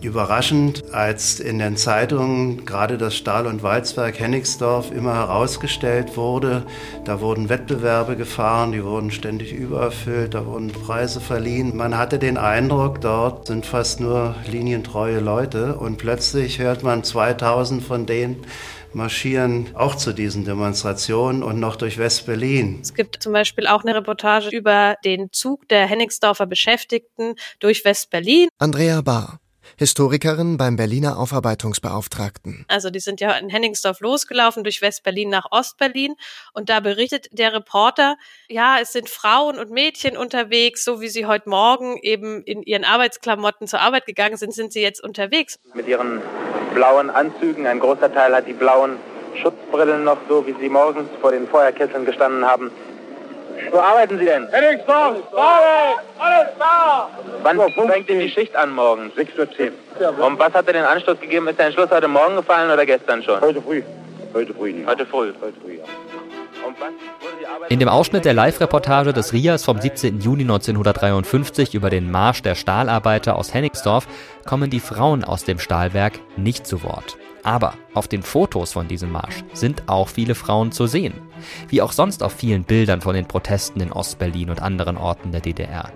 überraschend, 0.04 0.84
als 0.94 1.40
in 1.40 1.60
den 1.60 1.78
Zeitungen 1.78 2.66
gerade 2.66 2.98
das 2.98 3.16
Stahl- 3.16 3.48
und 3.48 3.64
Walzwerk 3.64 4.20
Hennigsdorf 4.20 4.92
immer 4.92 5.16
herausgestellt 5.16 6.18
wurde. 6.18 6.66
Da 7.06 7.22
wurden 7.22 7.50
Wettbewerbe 7.50 8.16
gefahren, 8.16 8.72
die 8.72 8.84
wurden 8.84 9.12
ständig 9.12 9.54
übererfüllt, 9.54 10.34
da 10.34 10.46
wurden 10.46 10.72
Preise 10.72 11.20
verliehen. 11.20 11.76
Man 11.76 11.98
hatte 11.98 12.20
den 12.20 12.38
Eindruck, 12.38 13.02
dort 13.02 13.48
sind 13.48 13.66
fast 13.66 14.00
nur 14.00 14.36
linientreue 14.50 15.20
Leute 15.20 15.76
und 15.76 15.98
plötzlich 15.98 16.60
hört 16.60 16.84
man 16.84 17.04
2000 17.04 17.84
von 17.84 18.06
denen 18.06 18.46
marschieren 18.96 19.70
auch 19.76 19.96
zu 19.96 20.14
diesen 20.14 20.46
Demonstrationen 20.46 21.44
und 21.44 21.60
noch 21.60 21.76
durch 21.76 21.98
West-Berlin. 21.98 22.80
Es 22.82 22.94
gibt 22.94 23.22
zum 23.22 23.34
Beispiel 23.34 23.68
auch 23.68 23.84
eine 23.84 23.96
Reportage 23.96 24.50
über 24.50 24.96
den 25.04 25.32
Zug 25.32 25.68
der 25.70 25.88
Hennigsdorfer 25.88 26.46
Beschäftigten 26.46 27.36
durch 27.60 27.86
West-Berlin. 27.86 28.50
Andrea 28.60 29.02
Bahr. 29.02 29.40
Historikerin 29.78 30.58
beim 30.58 30.76
Berliner 30.76 31.18
Aufarbeitungsbeauftragten. 31.18 32.66
Also 32.68 32.90
die 32.90 33.00
sind 33.00 33.22
ja 33.22 33.32
in 33.34 33.50
Henningsdorf 33.50 34.00
losgelaufen 34.02 34.64
durch 34.64 34.82
Westberlin 34.82 35.30
nach 35.30 35.48
Ostberlin 35.52 36.16
und 36.54 36.70
da 36.70 36.80
berichtet 36.80 37.28
der 37.32 37.54
Reporter, 37.54 38.18
ja, 38.50 38.78
es 38.82 38.94
sind 38.94 39.10
Frauen 39.10 39.58
und 39.58 39.72
Mädchen 39.72 40.18
unterwegs, 40.18 40.84
so 40.84 41.02
wie 41.02 41.10
sie 41.10 41.26
heute 41.26 41.50
Morgen 41.50 41.98
eben 42.02 42.44
in 42.44 42.62
ihren 42.64 42.84
Arbeitsklamotten 42.84 43.68
zur 43.68 43.80
Arbeit 43.80 44.06
gegangen 44.06 44.38
sind, 44.38 44.54
sind 44.54 44.74
sie 44.74 44.82
jetzt 44.82 45.04
unterwegs. 45.04 45.60
Mit 45.74 45.88
ihren 45.88 46.22
blauen 46.74 47.10
Anzügen, 47.10 47.68
ein 47.68 47.80
großer 47.80 48.14
Teil 48.14 48.36
hat 48.36 48.48
die 48.48 48.54
blauen 48.54 48.98
Schutzbrillen 49.42 50.04
noch, 50.04 50.18
so 50.30 50.46
wie 50.46 50.56
sie 50.60 50.70
morgens 50.70 51.10
vor 51.22 51.32
den 51.32 51.48
Feuerkesseln 51.48 52.06
gestanden 52.06 52.46
haben. 52.46 52.72
Wo 53.72 53.80
arbeiten 53.80 54.18
Sie 54.20 54.26
denn? 54.26 54.48
Henningsdorf, 54.52 55.18
Arbeit, 55.32 56.04
alles 56.20 56.48
da! 56.60 57.10
Wann 57.44 57.60
fängt 57.90 58.10
denn 58.10 58.20
die 58.20 58.30
Schicht 58.30 58.56
an 58.56 58.72
morgen? 58.72 59.12
6.10 59.18 59.72
Uhr. 60.00 60.26
Und 60.26 60.40
was 60.40 60.54
hat 60.54 60.68
dir 60.68 60.74
den 60.74 60.86
Anschluss 60.86 61.20
gegeben? 61.20 61.48
Ist 61.48 61.60
der 61.60 61.68
Entschluss 61.68 61.90
heute 61.92 62.08
Morgen 62.08 62.36
gefallen 62.36 62.72
oder 62.72 62.86
gestern 62.86 63.22
schon? 63.24 63.42
Heute 63.42 63.62
früh. 63.62 63.84
Heute 64.34 64.54
früh. 64.54 64.74
Nicht. 64.74 64.88
Heute 64.88 65.06
früh. 65.06 65.34
Heute 65.42 65.60
früh, 65.62 65.78
ja. 65.78 65.84
In 67.70 67.80
dem 67.80 67.90
Ausschnitt 67.90 68.26
der 68.26 68.34
Live-Reportage 68.34 69.14
des 69.14 69.34
RIAS 69.34 69.66
vom 69.66 69.82
17. 69.82 70.22
Juni 70.22 70.44
1953 70.44 71.76
über 71.76 71.90
den 71.90 72.10
Marsch 72.10 72.42
der 72.42 72.56
Stahlarbeiter 72.56 73.36
aus 73.36 73.54
Hennigsdorf 73.54 74.08
kommen 74.46 74.70
die 74.70 74.80
Frauen 74.80 75.24
aus 75.24 75.44
dem 75.44 75.60
Stahlwerk 75.60 76.14
nicht 76.38 76.66
zu 76.66 76.84
Wort. 76.84 77.18
Aber 77.44 77.74
auf 77.94 78.08
den 78.08 78.24
Fotos 78.24 78.74
von 78.74 78.88
diesem 78.88 79.12
Marsch 79.12 79.44
sind 79.54 79.84
auch 79.88 80.08
viele 80.08 80.36
Frauen 80.36 80.72
zu 80.72 80.88
sehen. 80.88 81.14
Wie 81.70 81.82
auch 81.82 81.92
sonst 81.92 82.24
auf 82.24 82.34
vielen 82.34 82.64
Bildern 82.64 83.02
von 83.02 83.16
den 83.16 83.28
Protesten 83.28 83.82
in 83.82 83.92
Ostberlin 83.92 84.50
und 84.50 84.62
anderen 84.62 84.98
Orten 84.98 85.32
der 85.32 85.42
DDR. 85.42 85.92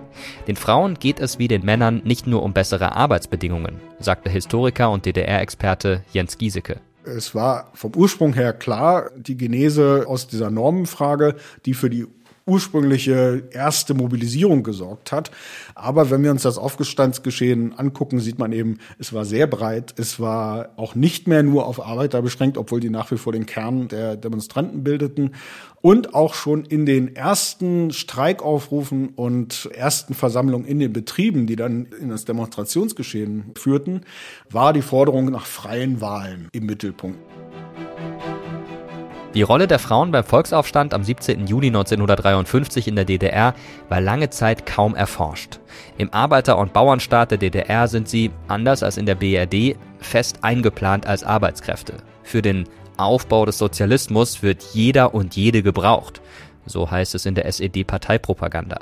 Den 0.46 0.56
Frauen 0.56 0.94
geht 0.94 1.20
es 1.20 1.38
wie 1.38 1.48
den 1.48 1.64
Männern 1.64 2.02
nicht 2.04 2.26
nur 2.26 2.42
um 2.42 2.52
bessere 2.52 2.96
Arbeitsbedingungen, 2.96 3.80
sagte 3.98 4.30
Historiker 4.30 4.90
und 4.90 5.06
DDR-Experte 5.06 6.02
Jens 6.12 6.38
Giesecke. 6.38 6.80
Es 7.04 7.34
war 7.34 7.70
vom 7.72 7.94
Ursprung 7.94 8.34
her 8.34 8.52
klar, 8.52 9.10
die 9.16 9.36
Genese 9.36 10.04
aus 10.06 10.26
dieser 10.26 10.50
Normenfrage, 10.50 11.36
die 11.64 11.72
für 11.72 11.88
die 11.88 12.06
ursprüngliche 12.48 13.44
erste 13.52 13.94
Mobilisierung 13.94 14.62
gesorgt 14.62 15.12
hat. 15.12 15.30
Aber 15.74 16.10
wenn 16.10 16.24
wir 16.24 16.30
uns 16.30 16.42
das 16.42 16.58
Aufgestandsgeschehen 16.58 17.78
angucken, 17.78 18.18
sieht 18.18 18.38
man 18.38 18.52
eben, 18.52 18.78
es 18.98 19.12
war 19.12 19.24
sehr 19.24 19.46
breit. 19.46 19.94
Es 19.98 20.18
war 20.18 20.70
auch 20.76 20.94
nicht 20.94 21.28
mehr 21.28 21.42
nur 21.42 21.66
auf 21.66 21.84
Arbeiter 21.84 22.22
beschränkt, 22.22 22.58
obwohl 22.58 22.80
die 22.80 22.90
nach 22.90 23.10
wie 23.10 23.18
vor 23.18 23.32
den 23.32 23.46
Kern 23.46 23.88
der 23.88 24.16
Demonstranten 24.16 24.82
bildeten. 24.82 25.34
Und 25.80 26.14
auch 26.14 26.34
schon 26.34 26.64
in 26.64 26.86
den 26.86 27.14
ersten 27.14 27.92
Streikaufrufen 27.92 29.10
und 29.10 29.68
ersten 29.72 30.14
Versammlungen 30.14 30.66
in 30.66 30.80
den 30.80 30.92
Betrieben, 30.92 31.46
die 31.46 31.54
dann 31.54 31.86
in 32.00 32.08
das 32.08 32.24
Demonstrationsgeschehen 32.24 33.52
führten, 33.56 34.00
war 34.50 34.72
die 34.72 34.82
Forderung 34.82 35.30
nach 35.30 35.46
freien 35.46 36.00
Wahlen 36.00 36.48
im 36.52 36.66
Mittelpunkt. 36.66 37.18
Die 39.34 39.42
Rolle 39.42 39.66
der 39.66 39.78
Frauen 39.78 40.10
beim 40.10 40.24
Volksaufstand 40.24 40.94
am 40.94 41.04
17. 41.04 41.46
Juni 41.46 41.66
1953 41.66 42.88
in 42.88 42.96
der 42.96 43.04
DDR 43.04 43.54
war 43.90 44.00
lange 44.00 44.30
Zeit 44.30 44.64
kaum 44.64 44.94
erforscht. 44.94 45.60
Im 45.98 46.12
Arbeiter- 46.14 46.56
und 46.56 46.72
Bauernstaat 46.72 47.32
der 47.32 47.38
DDR 47.38 47.88
sind 47.88 48.08
sie, 48.08 48.30
anders 48.48 48.82
als 48.82 48.96
in 48.96 49.04
der 49.04 49.16
BRD, 49.16 49.76
fest 49.98 50.38
eingeplant 50.42 51.06
als 51.06 51.24
Arbeitskräfte. 51.24 51.94
Für 52.22 52.40
den 52.40 52.64
Aufbau 52.96 53.44
des 53.44 53.58
Sozialismus 53.58 54.42
wird 54.42 54.62
jeder 54.72 55.14
und 55.14 55.36
jede 55.36 55.62
gebraucht. 55.62 56.22
So 56.64 56.90
heißt 56.90 57.14
es 57.14 57.26
in 57.26 57.34
der 57.34 57.46
SED-Parteipropaganda. 57.46 58.80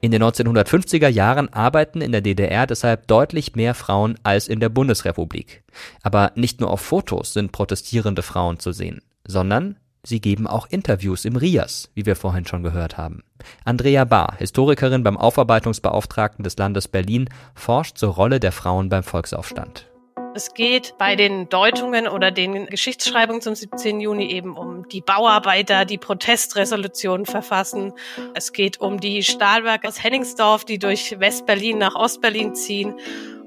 In 0.00 0.10
den 0.10 0.22
1950er 0.22 1.08
Jahren 1.08 1.52
arbeiten 1.52 2.00
in 2.00 2.12
der 2.12 2.22
DDR 2.22 2.66
deshalb 2.66 3.06
deutlich 3.08 3.56
mehr 3.56 3.74
Frauen 3.74 4.18
als 4.22 4.48
in 4.48 4.60
der 4.60 4.68
Bundesrepublik. 4.70 5.62
Aber 6.02 6.32
nicht 6.34 6.60
nur 6.60 6.70
auf 6.70 6.80
Fotos 6.80 7.34
sind 7.34 7.52
protestierende 7.52 8.22
Frauen 8.22 8.58
zu 8.58 8.72
sehen, 8.72 9.00
sondern 9.32 9.76
Sie 10.04 10.20
geben 10.20 10.48
auch 10.48 10.66
Interviews 10.68 11.24
im 11.24 11.36
RIAS, 11.36 11.88
wie 11.94 12.06
wir 12.06 12.16
vorhin 12.16 12.44
schon 12.44 12.64
gehört 12.64 12.98
haben. 12.98 13.22
Andrea 13.64 14.04
Bahr, 14.04 14.34
Historikerin 14.36 15.04
beim 15.04 15.16
Aufarbeitungsbeauftragten 15.16 16.42
des 16.42 16.56
Landes 16.56 16.88
Berlin, 16.88 17.28
forscht 17.54 17.98
zur 17.98 18.14
Rolle 18.14 18.40
der 18.40 18.50
Frauen 18.50 18.88
beim 18.88 19.04
Volksaufstand. 19.04 19.88
Es 20.34 20.54
geht 20.54 20.94
bei 20.98 21.14
den 21.14 21.48
Deutungen 21.50 22.08
oder 22.08 22.30
den 22.30 22.66
Geschichtsschreibungen 22.66 23.42
zum 23.42 23.54
17. 23.54 24.00
Juni 24.00 24.30
eben 24.32 24.56
um 24.56 24.88
die 24.88 25.02
Bauarbeiter, 25.02 25.84
die 25.84 25.98
Protestresolutionen 25.98 27.26
verfassen. 27.26 27.92
Es 28.34 28.52
geht 28.52 28.80
um 28.80 28.98
die 28.98 29.22
Stahlwerke 29.22 29.86
aus 29.86 30.02
Henningsdorf, 30.02 30.64
die 30.64 30.78
durch 30.78 31.20
Westberlin 31.20 31.78
nach 31.78 31.94
Ostberlin 31.94 32.54
ziehen. 32.54 32.94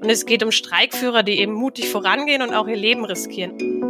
Und 0.00 0.08
es 0.08 0.26
geht 0.26 0.44
um 0.44 0.52
Streikführer, 0.52 1.22
die 1.22 1.40
eben 1.40 1.52
mutig 1.52 1.88
vorangehen 1.88 2.40
und 2.40 2.54
auch 2.54 2.68
ihr 2.68 2.76
Leben 2.76 3.04
riskieren 3.04 3.85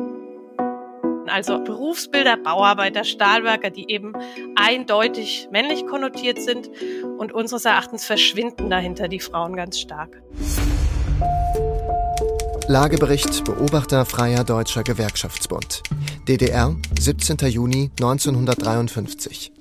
also 1.28 1.59
Berufsbilder, 1.59 2.37
Bauarbeiter, 2.37 3.04
Stahlwerker, 3.04 3.71
die 3.71 3.90
eben 3.90 4.12
eindeutig 4.56 5.49
männlich 5.50 5.87
konnotiert 5.87 6.40
sind 6.40 6.71
und 7.18 7.33
unseres 7.33 7.64
Erachtens 7.64 8.04
verschwinden 8.04 8.71
dahinter 8.71 9.09
die 9.09 9.21
Frauen 9.21 9.56
ganz 9.56 9.78
stark. 9.80 10.23
Lagebericht 12.68 13.45
Beobachter 13.45 14.04
Freier 14.04 14.42
Deutscher 14.42 14.83
Gewerkschaftsbund. 14.83 15.83
DDR, 16.26 16.75
17. 16.99 17.37
Juni 17.49 17.90
1953. 18.00 19.52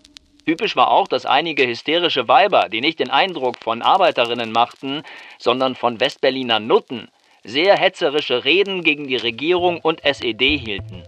Typisch 0.45 0.75
war 0.75 0.91
auch, 0.91 1.07
dass 1.07 1.25
einige 1.25 1.67
hysterische 1.67 2.27
Weiber, 2.27 2.69
die 2.69 2.81
nicht 2.81 2.99
den 2.99 3.09
Eindruck 3.09 3.57
von 3.63 3.81
Arbeiterinnen 3.81 4.51
machten, 4.51 5.03
sondern 5.39 5.75
von 5.75 5.99
Westberliner 5.99 6.59
Nutten, 6.59 7.09
sehr 7.43 7.77
hetzerische 7.77 8.43
Reden 8.43 8.83
gegen 8.83 9.07
die 9.07 9.17
Regierung 9.17 9.79
und 9.79 10.03
SED 10.03 10.57
hielten. 10.57 11.03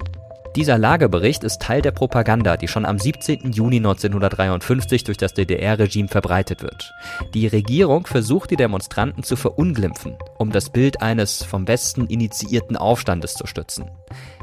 Dieser 0.58 0.80
Lagebericht 0.80 1.44
ist 1.44 1.62
Teil 1.62 1.84
der 1.84 1.92
Propaganda, 1.92 2.58
die 2.58 2.68
schon 2.68 2.84
am 2.84 2.98
17. 2.98 3.52
Juni 3.52 3.76
1953 3.76 5.04
durch 5.04 5.18
das 5.20 5.36
DDR-Regime 5.36 6.08
verbreitet 6.08 6.64
wird. 6.64 6.96
Die 7.36 7.46
Regierung 7.46 8.08
versucht, 8.08 8.50
die 8.50 8.56
Demonstranten 8.56 9.22
zu 9.22 9.36
verunglimpfen, 9.36 10.18
um 10.40 10.52
das 10.52 10.72
Bild 10.72 11.00
eines 11.04 11.44
vom 11.44 11.68
Westen 11.68 12.08
initiierten 12.08 12.76
Aufstandes 12.76 13.36
zu 13.36 13.46
stützen. 13.46 13.92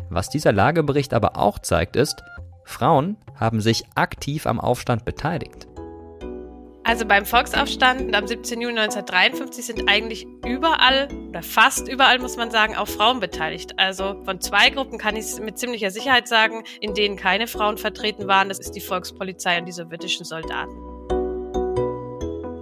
Was 0.09 0.29
dieser 0.29 0.53
Lagebericht 0.53 1.15
aber 1.15 1.37
auch 1.37 1.59
zeigt, 1.59 1.97
ist, 1.97 2.23
Frauen 2.63 3.17
haben 3.35 3.61
sich 3.61 3.83
aktiv 3.97 4.47
am 4.47 4.61
Aufstand 4.61 5.05
beteiligt. 5.05 5.67
Also 6.87 7.07
beim 7.07 7.25
Volksaufstand 7.25 8.15
am 8.15 8.27
17. 8.27 8.61
Juni 8.61 8.79
1953 8.79 9.65
sind 9.65 9.89
eigentlich 9.89 10.27
überall 10.47 11.09
oder 11.31 11.43
fast 11.43 11.89
überall, 11.89 12.19
muss 12.19 12.37
man 12.37 12.51
sagen, 12.51 12.77
auch 12.77 12.89
Frauen 12.89 13.21
beteiligt. 13.21 13.79
Also 13.79 14.23
von 14.25 14.39
zwei 14.43 14.69
Gruppen 14.69 14.99
kann 14.99 15.17
ich 15.17 15.41
mit 15.41 15.59
ziemlicher 15.59 15.91
Sicherheit 15.91 16.29
sagen, 16.29 16.63
in 16.81 16.93
denen 16.93 17.17
keine 17.17 17.47
Frauen 17.47 17.79
vertreten 17.79 18.29
waren. 18.29 18.51
Das 18.51 18.59
ist 18.59 18.73
die 18.73 18.83
Volkspolizei 18.83 19.59
und 19.59 19.65
die 19.65 19.73
sowjetischen 19.73 20.27
Soldaten. 20.27 20.77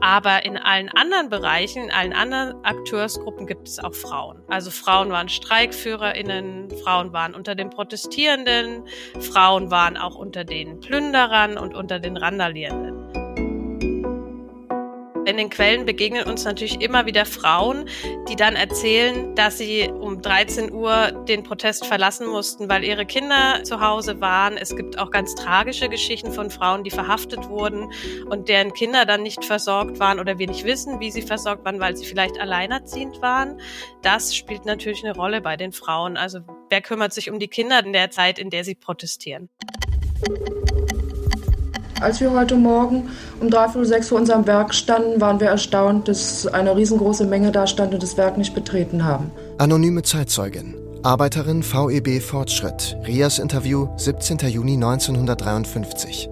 Aber 0.01 0.45
in 0.45 0.57
allen 0.57 0.89
anderen 0.89 1.29
Bereichen, 1.29 1.85
in 1.85 1.91
allen 1.91 2.13
anderen 2.13 2.65
Akteursgruppen 2.65 3.47
gibt 3.49 3.67
es 3.67 3.81
auch 3.81 3.95
Frauen. 3.95 4.43
Also 4.47 4.71
Frauen 4.71 5.11
waren 5.11 5.29
StreikführerInnen, 5.29 6.71
Frauen 6.85 7.13
waren 7.13 7.35
unter 7.35 7.57
den 7.57 7.71
Protestierenden, 7.71 8.85
Frauen 9.21 9.73
waren 9.73 9.97
auch 9.97 10.15
unter 10.15 10.45
den 10.45 10.79
Plünderern 10.79 11.59
und 11.59 11.75
unter 11.75 11.99
den 11.99 12.17
Randalierenden. 12.17 13.02
In 15.25 15.37
den 15.37 15.51
Quellen 15.51 15.87
begegnen 15.87 16.25
uns 16.25 16.45
natürlich 16.45 16.81
immer 16.81 17.07
wieder 17.07 17.25
Frauen, 17.25 17.89
die 18.29 18.35
dann 18.35 18.57
erzählen, 18.57 19.37
dass 19.37 19.57
sie 19.57 19.89
um 19.89 20.21
13 20.21 20.73
Uhr 20.73 21.13
den 21.29 21.45
Protest 21.45 21.87
verlassen 21.87 22.27
mussten, 22.27 22.69
weil 22.69 22.83
ihre 22.83 23.07
Kinder 23.07 23.63
zu 23.63 23.81
Hause 23.81 24.21
waren. 24.21 24.57
Es 24.57 24.75
gibt 24.75 24.99
auch 24.99 25.13
ganz 25.13 25.37
tragische 25.37 25.89
Geschichten 25.89 26.33
von 26.33 26.51
Frauen, 26.51 26.83
die 26.83 26.91
verhaftet 26.91 27.49
wurden 27.49 27.93
und 28.31 28.49
deren 28.49 28.73
Kinder 28.73 29.07
dann 29.07 29.23
nicht 29.23 29.45
versorgt 29.45 30.01
waren 30.01 30.19
oder 30.19 30.39
wir 30.39 30.49
nicht 30.49 30.65
wissen, 30.65 30.99
wie 30.99 31.13
sie 31.13 31.23
versorgt 31.23 31.65
waren, 31.65 31.79
weil 31.79 31.97
sie 31.97 32.05
vielleicht 32.05 32.41
alleinerziehend 32.41 33.23
waren. 33.23 33.61
Das 34.03 34.35
spielt 34.35 34.65
natürlich 34.65 35.05
eine 35.05 35.15
Rolle 35.15 35.41
bei 35.41 35.57
den 35.57 35.71
Frauen. 35.71 36.17
Also 36.17 36.41
wer 36.69 36.81
kümmert 36.81 37.13
sich 37.13 37.31
um 37.31 37.39
die 37.39 37.49
Kinder 37.49 37.85
in 37.85 37.93
der 37.93 38.11
Zeit, 38.11 38.41
in 38.41 38.51
der 38.51 38.65
sie 38.65 38.75
protestieren? 38.75 39.51
Als 42.03 42.21
wir 42.21 42.33
heute 42.33 42.57
Morgen 42.57 43.11
um 43.41 43.49
dreiviertel 43.49 43.87
sechs 43.87 44.09
vor 44.09 44.19
unserem 44.19 44.45
Werk 44.45 44.75
standen, 44.75 45.21
waren 45.21 45.39
wir 45.39 45.47
erstaunt, 45.47 46.09
dass 46.09 46.49
eine 46.49 46.77
riesengroße 46.77 47.25
Menge 47.25 47.53
da 47.53 47.69
stand 47.69 47.95
und 47.95 48.03
das 48.03 48.17
Werk 48.17 48.37
nicht 48.39 48.55
betreten 48.55 49.05
haben. 49.05 49.31
Anonyme 49.59 50.03
Zeitzeugin. 50.03 50.75
Arbeiterin 51.05 51.63
VEB 51.63 52.21
Fortschritt. 52.21 52.97
Rias 53.07 53.39
Interview, 53.39 53.87
17. 53.99 54.39
Juni 54.49 54.75
1953. 54.75 56.29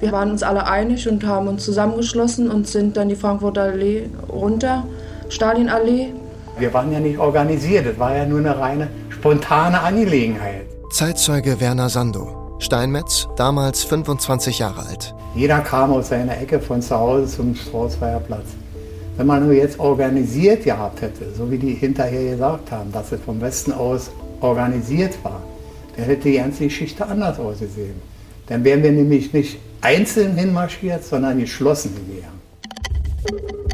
Wir 0.00 0.10
waren 0.10 0.32
uns 0.32 0.42
alle 0.42 0.66
einig 0.66 1.08
und 1.08 1.24
haben 1.24 1.46
uns 1.46 1.64
zusammengeschlossen 1.64 2.50
und 2.50 2.66
sind 2.66 2.96
dann 2.96 3.08
die 3.08 3.16
Frankfurter 3.16 3.62
Allee 3.62 4.08
runter, 4.28 4.84
Stalinallee. 5.28 6.12
Wir 6.58 6.74
waren 6.74 6.90
ja 6.92 6.98
nicht 6.98 7.18
organisiert, 7.18 7.86
es 7.86 7.96
war 7.96 8.16
ja 8.16 8.26
nur 8.26 8.40
eine 8.40 8.58
reine 8.58 8.88
spontane 9.08 9.80
Angelegenheit. 9.80 10.66
Zeitzeuge 10.90 11.60
Werner 11.60 11.88
Sando. 11.88 12.41
Steinmetz, 12.62 13.28
damals 13.36 13.84
25 13.84 14.60
Jahre 14.60 14.86
alt. 14.86 15.14
Jeder 15.34 15.60
kam 15.60 15.92
aus 15.92 16.08
seiner 16.08 16.40
Ecke 16.40 16.60
von 16.60 16.80
zu 16.80 16.96
Hause 16.96 17.26
zum 17.26 17.54
Strausfeier 17.54 18.20
Platz. 18.20 18.46
Wenn 19.16 19.26
man 19.26 19.44
nur 19.44 19.52
jetzt 19.52 19.78
organisiert 19.78 20.64
gehabt 20.64 21.02
hätte, 21.02 21.26
so 21.36 21.50
wie 21.50 21.58
die 21.58 21.74
hinterher 21.74 22.32
gesagt 22.32 22.70
haben, 22.70 22.92
dass 22.92 23.12
es 23.12 23.20
vom 23.20 23.40
Westen 23.40 23.72
aus 23.72 24.10
organisiert 24.40 25.14
war, 25.22 25.42
dann 25.96 26.06
hätte 26.06 26.30
die 26.30 26.36
ganze 26.36 26.64
Geschichte 26.64 27.06
anders 27.06 27.38
ausgesehen. 27.38 27.94
Dann 28.46 28.64
wären 28.64 28.82
wir 28.82 28.92
nämlich 28.92 29.32
nicht 29.32 29.58
einzeln 29.80 30.36
hinmarschiert, 30.36 31.04
sondern 31.04 31.38
geschlossen 31.38 31.94
gegangen. 31.94 32.32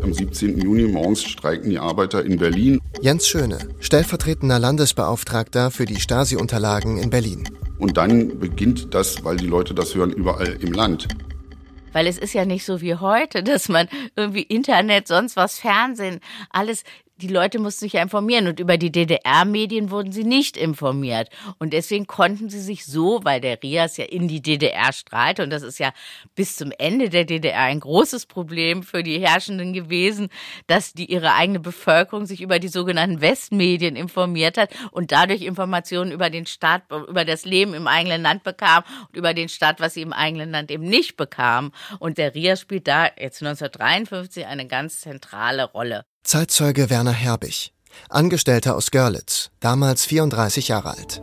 Am 0.03 0.13
17. 0.13 0.59
Juni 0.59 0.85
morgens 0.85 1.23
streiken 1.23 1.71
die 1.71 1.79
Arbeiter 1.79 2.25
in 2.25 2.39
Berlin. 2.39 2.81
Jens 3.01 3.29
Schöne, 3.29 3.59
stellvertretender 3.81 4.59
Landesbeauftragter 4.59 5.71
für 5.71 5.85
die 5.85 6.01
Stasi-Unterlagen 6.01 6.99
in 6.99 7.11
Berlin. 7.11 7.45
Und 7.79 7.97
dann 7.97 8.39
beginnt 8.39 8.95
das, 8.95 9.25
weil 9.25 9.37
die 9.37 9.47
Leute 9.47 9.75
das 9.75 9.95
hören, 9.95 10.13
überall 10.13 10.59
im 10.61 10.73
Land. 10.73 11.09
Weil 11.93 12.07
es 12.07 12.19
ist 12.19 12.33
ja 12.35 12.45
nicht 12.45 12.65
so 12.65 12.81
wie 12.81 12.97
heute, 12.97 13.43
dass 13.45 13.69
man 13.69 13.89
irgendwie 14.17 14.43
Internet, 14.43 15.09
sonst 15.09 15.37
was, 15.37 15.59
Fernsehen, 15.59 16.21
alles 16.51 16.85
die 17.21 17.29
Leute 17.29 17.59
mussten 17.59 17.81
sich 17.81 17.95
ja 17.95 18.03
informieren 18.03 18.47
und 18.47 18.61
über 18.61 18.79
die 18.79 18.93
DDR-Medien 18.93 19.91
wurden 19.91 20.13
sie 20.13 20.25
nicht 20.25 20.57
informiert. 20.57 21.29
Und 21.59 21.73
deswegen 21.73 22.07
konnten 22.07 22.49
sie 22.49 22.61
sich 22.61 22.87
so, 22.87 23.21
weil 23.25 23.41
der 23.41 23.63
Rias 23.63 23.97
ja 23.97 24.05
in 24.05 24.29
die 24.29 24.41
DDR 24.41 24.93
strahlte 24.93 25.43
und 25.43 25.51
das 25.51 25.63
ist 25.63 25.79
ja 25.79 25.93
bis 26.35 26.57
zum 26.57 26.73
Ende 26.79 27.11
der 27.11 27.25
DDR 27.25 27.63
ein 27.63 27.81
großes 27.81 28.27
Problem 28.27 28.83
für 28.83 29.03
die 29.03 29.19
Herrschenden 29.19 29.73
gewesen, 29.73 30.29
dass 30.69 30.93
die 30.93 31.11
ihre 31.11 31.35
eigene 31.35 31.61
Bevölkerung 31.61 32.27
sich 32.27 32.41
über 32.41 32.59
die 32.59 32.69
sogenannten 32.69 33.21
Westmedien 33.21 33.97
informiert 33.97 34.57
hat 34.57 34.71
und 34.93 35.11
dadurch 35.11 35.43
Informationen 35.43 36.13
über 36.13 36.31
den 36.31 36.47
Staat, 36.47 36.83
über 37.09 37.25
das 37.25 37.45
Leben 37.45 37.75
im 37.75 37.87
eigenen 37.89 38.23
Land 38.23 38.45
bekam 38.45 38.85
und 39.09 39.17
über 39.17 39.35
den 39.35 39.49
Staat, 39.49 39.81
was 39.81 39.95
sie 39.95 40.03
im 40.03 40.13
eigenen 40.13 40.51
Land 40.51 40.71
eben 40.71 40.85
nicht 40.85 41.17
bekam. 41.17 41.73
Und 41.99 42.19
der 42.19 42.35
Rias 42.35 42.61
spielt 42.61 42.87
da 42.87 43.07
jetzt 43.07 43.43
1953 43.43 44.47
eine 44.47 44.67
ganz 44.67 45.01
zentrale 45.01 45.65
Rolle. 45.65 46.05
Zeitzeuge 46.29 46.91
Werner 46.91 47.15
Herbig, 47.15 47.73
Angestellter 48.11 48.77
aus 48.77 48.91
Görlitz, 48.91 49.51
damals 49.61 50.05
34 50.05 50.69
Jahre 50.69 50.91
alt. 50.91 51.23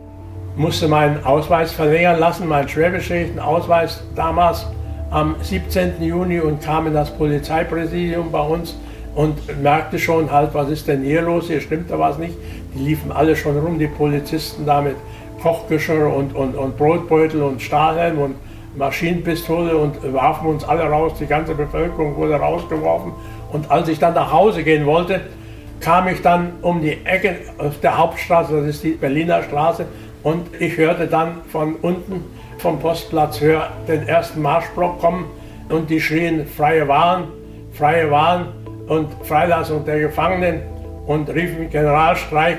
Musste 0.56 0.88
meinen 0.88 1.22
Ausweis 1.22 1.70
verlängern 1.70 2.18
lassen, 2.18 2.48
meinen 2.48 2.68
schwerbeschädigten 2.68 3.38
Ausweis 3.38 4.02
damals 4.16 4.66
am 5.10 5.36
17. 5.40 6.02
Juni 6.02 6.40
und 6.40 6.60
kam 6.60 6.88
in 6.88 6.92
das 6.92 7.16
Polizeipräsidium 7.16 8.32
bei 8.32 8.40
uns 8.40 8.74
und 9.14 9.62
merkte 9.62 10.00
schon 10.00 10.32
halt, 10.32 10.52
was 10.54 10.70
ist 10.70 10.88
denn 10.88 11.04
hier 11.04 11.22
los, 11.22 11.46
hier 11.46 11.60
stimmt 11.60 11.88
da 11.88 12.00
was 12.00 12.18
nicht. 12.18 12.34
Die 12.74 12.80
liefen 12.80 13.12
alle 13.12 13.36
schon 13.36 13.56
rum, 13.56 13.78
die 13.78 13.86
Polizisten 13.86 14.66
da 14.66 14.80
mit 14.82 14.96
Kochgeschirr 15.40 16.12
und, 16.12 16.34
und, 16.34 16.56
und 16.56 16.76
Brotbeutel 16.76 17.44
und 17.44 17.62
Stahlhelm 17.62 18.18
und 18.18 18.34
Maschinenpistole 18.76 19.76
und 19.76 20.12
warfen 20.12 20.48
uns 20.48 20.64
alle 20.64 20.82
raus, 20.82 21.12
die 21.20 21.26
ganze 21.26 21.54
Bevölkerung 21.54 22.16
wurde 22.16 22.34
rausgeworfen 22.34 23.12
und 23.52 23.70
als 23.70 23.88
ich 23.88 23.98
dann 23.98 24.14
nach 24.14 24.32
Hause 24.32 24.62
gehen 24.62 24.86
wollte, 24.86 25.20
kam 25.80 26.08
ich 26.08 26.22
dann 26.22 26.52
um 26.62 26.80
die 26.80 27.04
Ecke 27.04 27.36
auf 27.58 27.80
der 27.80 27.98
Hauptstraße, 27.98 28.56
das 28.56 28.66
ist 28.66 28.82
die 28.84 28.90
Berliner 28.90 29.42
Straße, 29.42 29.86
und 30.22 30.60
ich 30.60 30.76
hörte 30.76 31.06
dann 31.06 31.42
von 31.52 31.76
unten 31.76 32.24
vom 32.58 32.78
Postplatz 32.80 33.40
höher 33.40 33.68
den 33.86 34.08
ersten 34.08 34.42
Marschblock 34.42 35.00
kommen. 35.00 35.26
Und 35.68 35.90
die 35.90 36.00
schrien 36.00 36.46
freie 36.46 36.88
Wahlen, 36.88 37.24
freie 37.72 38.10
Wahlen. 38.10 38.46
Und 38.88 39.08
Freilassung 39.24 39.84
der 39.84 40.00
Gefangenen 40.00 40.62
und 41.06 41.28
riefen 41.28 41.70
Generalstreik 41.70 42.58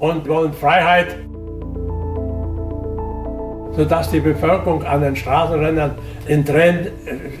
und 0.00 0.26
wollen 0.28 0.52
Freiheit, 0.52 1.14
sodass 3.76 4.10
die 4.10 4.20
Bevölkerung 4.20 4.82
an 4.84 5.02
den 5.02 5.14
Straßenrändern 5.14 5.94
in 6.26 6.44
Tränen 6.44 6.88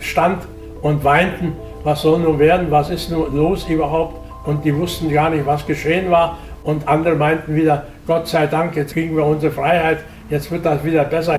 stand 0.00 0.42
und 0.82 1.02
weinten 1.04 1.52
was 1.84 2.02
soll 2.02 2.20
nun 2.20 2.38
werden, 2.38 2.70
was 2.70 2.90
ist 2.90 3.10
nun 3.10 3.34
los 3.34 3.66
überhaupt? 3.68 4.16
Und 4.46 4.64
die 4.64 4.76
wussten 4.76 5.10
gar 5.10 5.30
nicht, 5.30 5.46
was 5.46 5.66
geschehen 5.66 6.10
war. 6.10 6.38
Und 6.64 6.86
andere 6.86 7.14
meinten 7.16 7.54
wieder, 7.54 7.86
Gott 8.06 8.28
sei 8.28 8.46
Dank, 8.46 8.76
jetzt 8.76 8.92
kriegen 8.92 9.16
wir 9.16 9.24
unsere 9.24 9.52
Freiheit, 9.52 9.98
jetzt 10.30 10.50
wird 10.50 10.64
das 10.64 10.82
wieder 10.84 11.04
besser. 11.04 11.36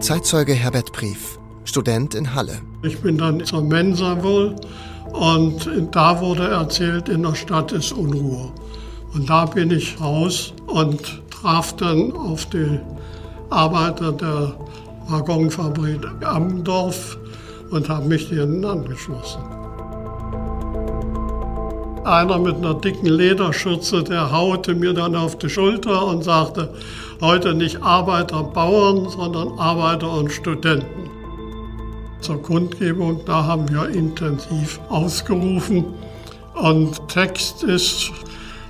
Zeitzeuge 0.00 0.52
Herbert 0.52 0.92
Brief, 0.92 1.38
Student 1.64 2.14
in 2.14 2.34
Halle. 2.34 2.60
Ich 2.82 3.00
bin 3.00 3.18
dann 3.18 3.44
zur 3.44 3.62
Mensa 3.62 4.22
wohl 4.22 4.56
und 5.12 5.70
da 5.92 6.20
wurde 6.20 6.48
erzählt, 6.48 7.08
in 7.08 7.22
der 7.22 7.34
Stadt 7.34 7.72
ist 7.72 7.92
Unruhe. 7.92 8.52
Und 9.14 9.28
da 9.28 9.44
bin 9.44 9.70
ich 9.70 10.00
raus 10.00 10.54
und 10.66 11.22
traf 11.30 11.76
dann 11.76 12.12
auf 12.12 12.46
die 12.46 12.80
Arbeiter 13.50 14.12
der 14.12 14.54
Waggonfabrik 15.08 16.00
am 16.24 16.62
Dorf 16.64 17.18
und 17.70 17.88
habe 17.88 18.06
mich 18.06 18.28
denen 18.28 18.64
angeschlossen. 18.64 19.42
Einer 22.04 22.38
mit 22.38 22.56
einer 22.56 22.74
dicken 22.74 23.06
Lederschürze, 23.06 24.02
der 24.02 24.32
haute 24.32 24.74
mir 24.74 24.92
dann 24.92 25.14
auf 25.14 25.38
die 25.38 25.48
Schulter 25.48 26.06
und 26.06 26.24
sagte, 26.24 26.72
heute 27.20 27.54
nicht 27.54 27.80
Arbeiter, 27.80 28.42
Bauern, 28.42 29.08
sondern 29.08 29.58
Arbeiter 29.58 30.10
und 30.12 30.32
Studenten. 30.32 31.10
Zur 32.20 32.42
Kundgebung, 32.42 33.20
da 33.24 33.44
haben 33.44 33.68
wir 33.68 33.88
intensiv 33.88 34.80
ausgerufen. 34.88 35.84
Und 36.54 37.08
Text 37.08 37.62
ist, 37.62 38.10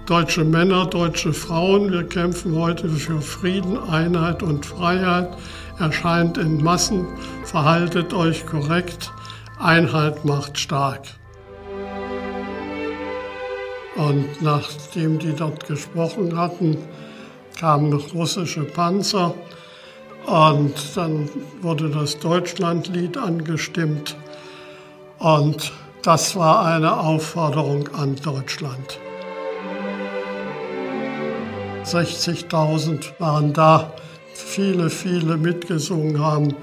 deutsche 0.06 0.44
Männer, 0.44 0.86
deutsche 0.86 1.32
Frauen, 1.32 1.92
wir 1.92 2.04
kämpfen 2.04 2.56
heute 2.56 2.88
für 2.88 3.20
Frieden, 3.20 3.78
Einheit 3.78 4.42
und 4.42 4.66
Freiheit 4.66 5.36
erscheint 5.78 6.38
in 6.38 6.62
Massen, 6.62 7.06
verhaltet 7.44 8.12
euch 8.12 8.44
korrekt, 8.46 9.12
Einheit 9.58 10.24
macht 10.24 10.58
stark. 10.58 11.02
Und 13.96 14.40
nachdem 14.40 15.18
die 15.18 15.34
dort 15.34 15.66
gesprochen 15.66 16.36
hatten, 16.36 16.78
kamen 17.58 17.92
russische 17.92 18.64
Panzer 18.64 19.34
und 20.26 20.74
dann 20.96 21.28
wurde 21.60 21.90
das 21.90 22.18
Deutschlandlied 22.18 23.16
angestimmt 23.16 24.16
und 25.18 25.72
das 26.02 26.34
war 26.34 26.64
eine 26.64 26.98
Aufforderung 26.98 27.88
an 27.94 28.16
Deutschland. 28.16 28.98
60.000 31.84 33.12
waren 33.18 33.52
da 33.52 33.92
viele, 34.34 34.90
viele 34.90 35.36
mitgesungen 35.36 36.18
haben. 36.18 36.54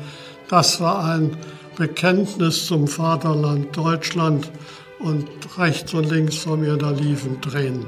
Das 0.49 0.79
war 0.81 1.03
ein 1.05 1.37
Bekenntnis 1.77 2.65
zum 2.65 2.87
Vaterland 2.87 3.75
Deutschland 3.75 4.51
und 4.99 5.27
rechts 5.57 5.93
und 5.93 6.09
links 6.09 6.37
von 6.37 6.61
mir, 6.61 6.75
da 6.77 6.91
liefen 6.91 7.41
Tränen. 7.41 7.85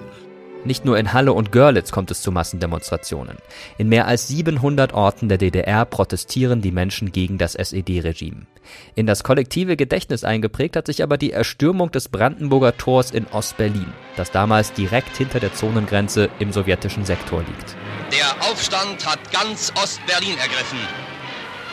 Nicht 0.63 0.85
nur 0.85 0.99
in 0.99 1.11
Halle 1.11 1.33
und 1.33 1.51
Görlitz 1.51 1.91
kommt 1.91 2.11
es 2.11 2.21
zu 2.21 2.31
Massendemonstrationen. 2.31 3.37
In 3.79 3.89
mehr 3.89 4.05
als 4.05 4.27
700 4.27 4.93
Orten 4.93 5.27
der 5.27 5.39
DDR 5.39 5.85
protestieren 5.85 6.61
die 6.61 6.71
Menschen 6.71 7.11
gegen 7.11 7.39
das 7.39 7.55
SED-Regime. 7.55 8.45
In 8.93 9.07
das 9.07 9.23
kollektive 9.23 9.75
Gedächtnis 9.75 10.23
eingeprägt 10.23 10.75
hat 10.75 10.85
sich 10.85 11.01
aber 11.01 11.17
die 11.17 11.31
Erstürmung 11.31 11.91
des 11.91 12.09
Brandenburger 12.09 12.77
Tors 12.77 13.09
in 13.09 13.25
Ostberlin, 13.27 13.91
das 14.17 14.29
damals 14.29 14.71
direkt 14.73 15.17
hinter 15.17 15.39
der 15.39 15.53
Zonengrenze 15.53 16.29
im 16.37 16.51
sowjetischen 16.51 17.05
Sektor 17.05 17.39
liegt. 17.39 17.75
Der 18.11 18.51
Aufstand 18.51 19.07
hat 19.07 19.19
ganz 19.31 19.73
Ostberlin 19.81 20.37
ergriffen. 20.37 20.79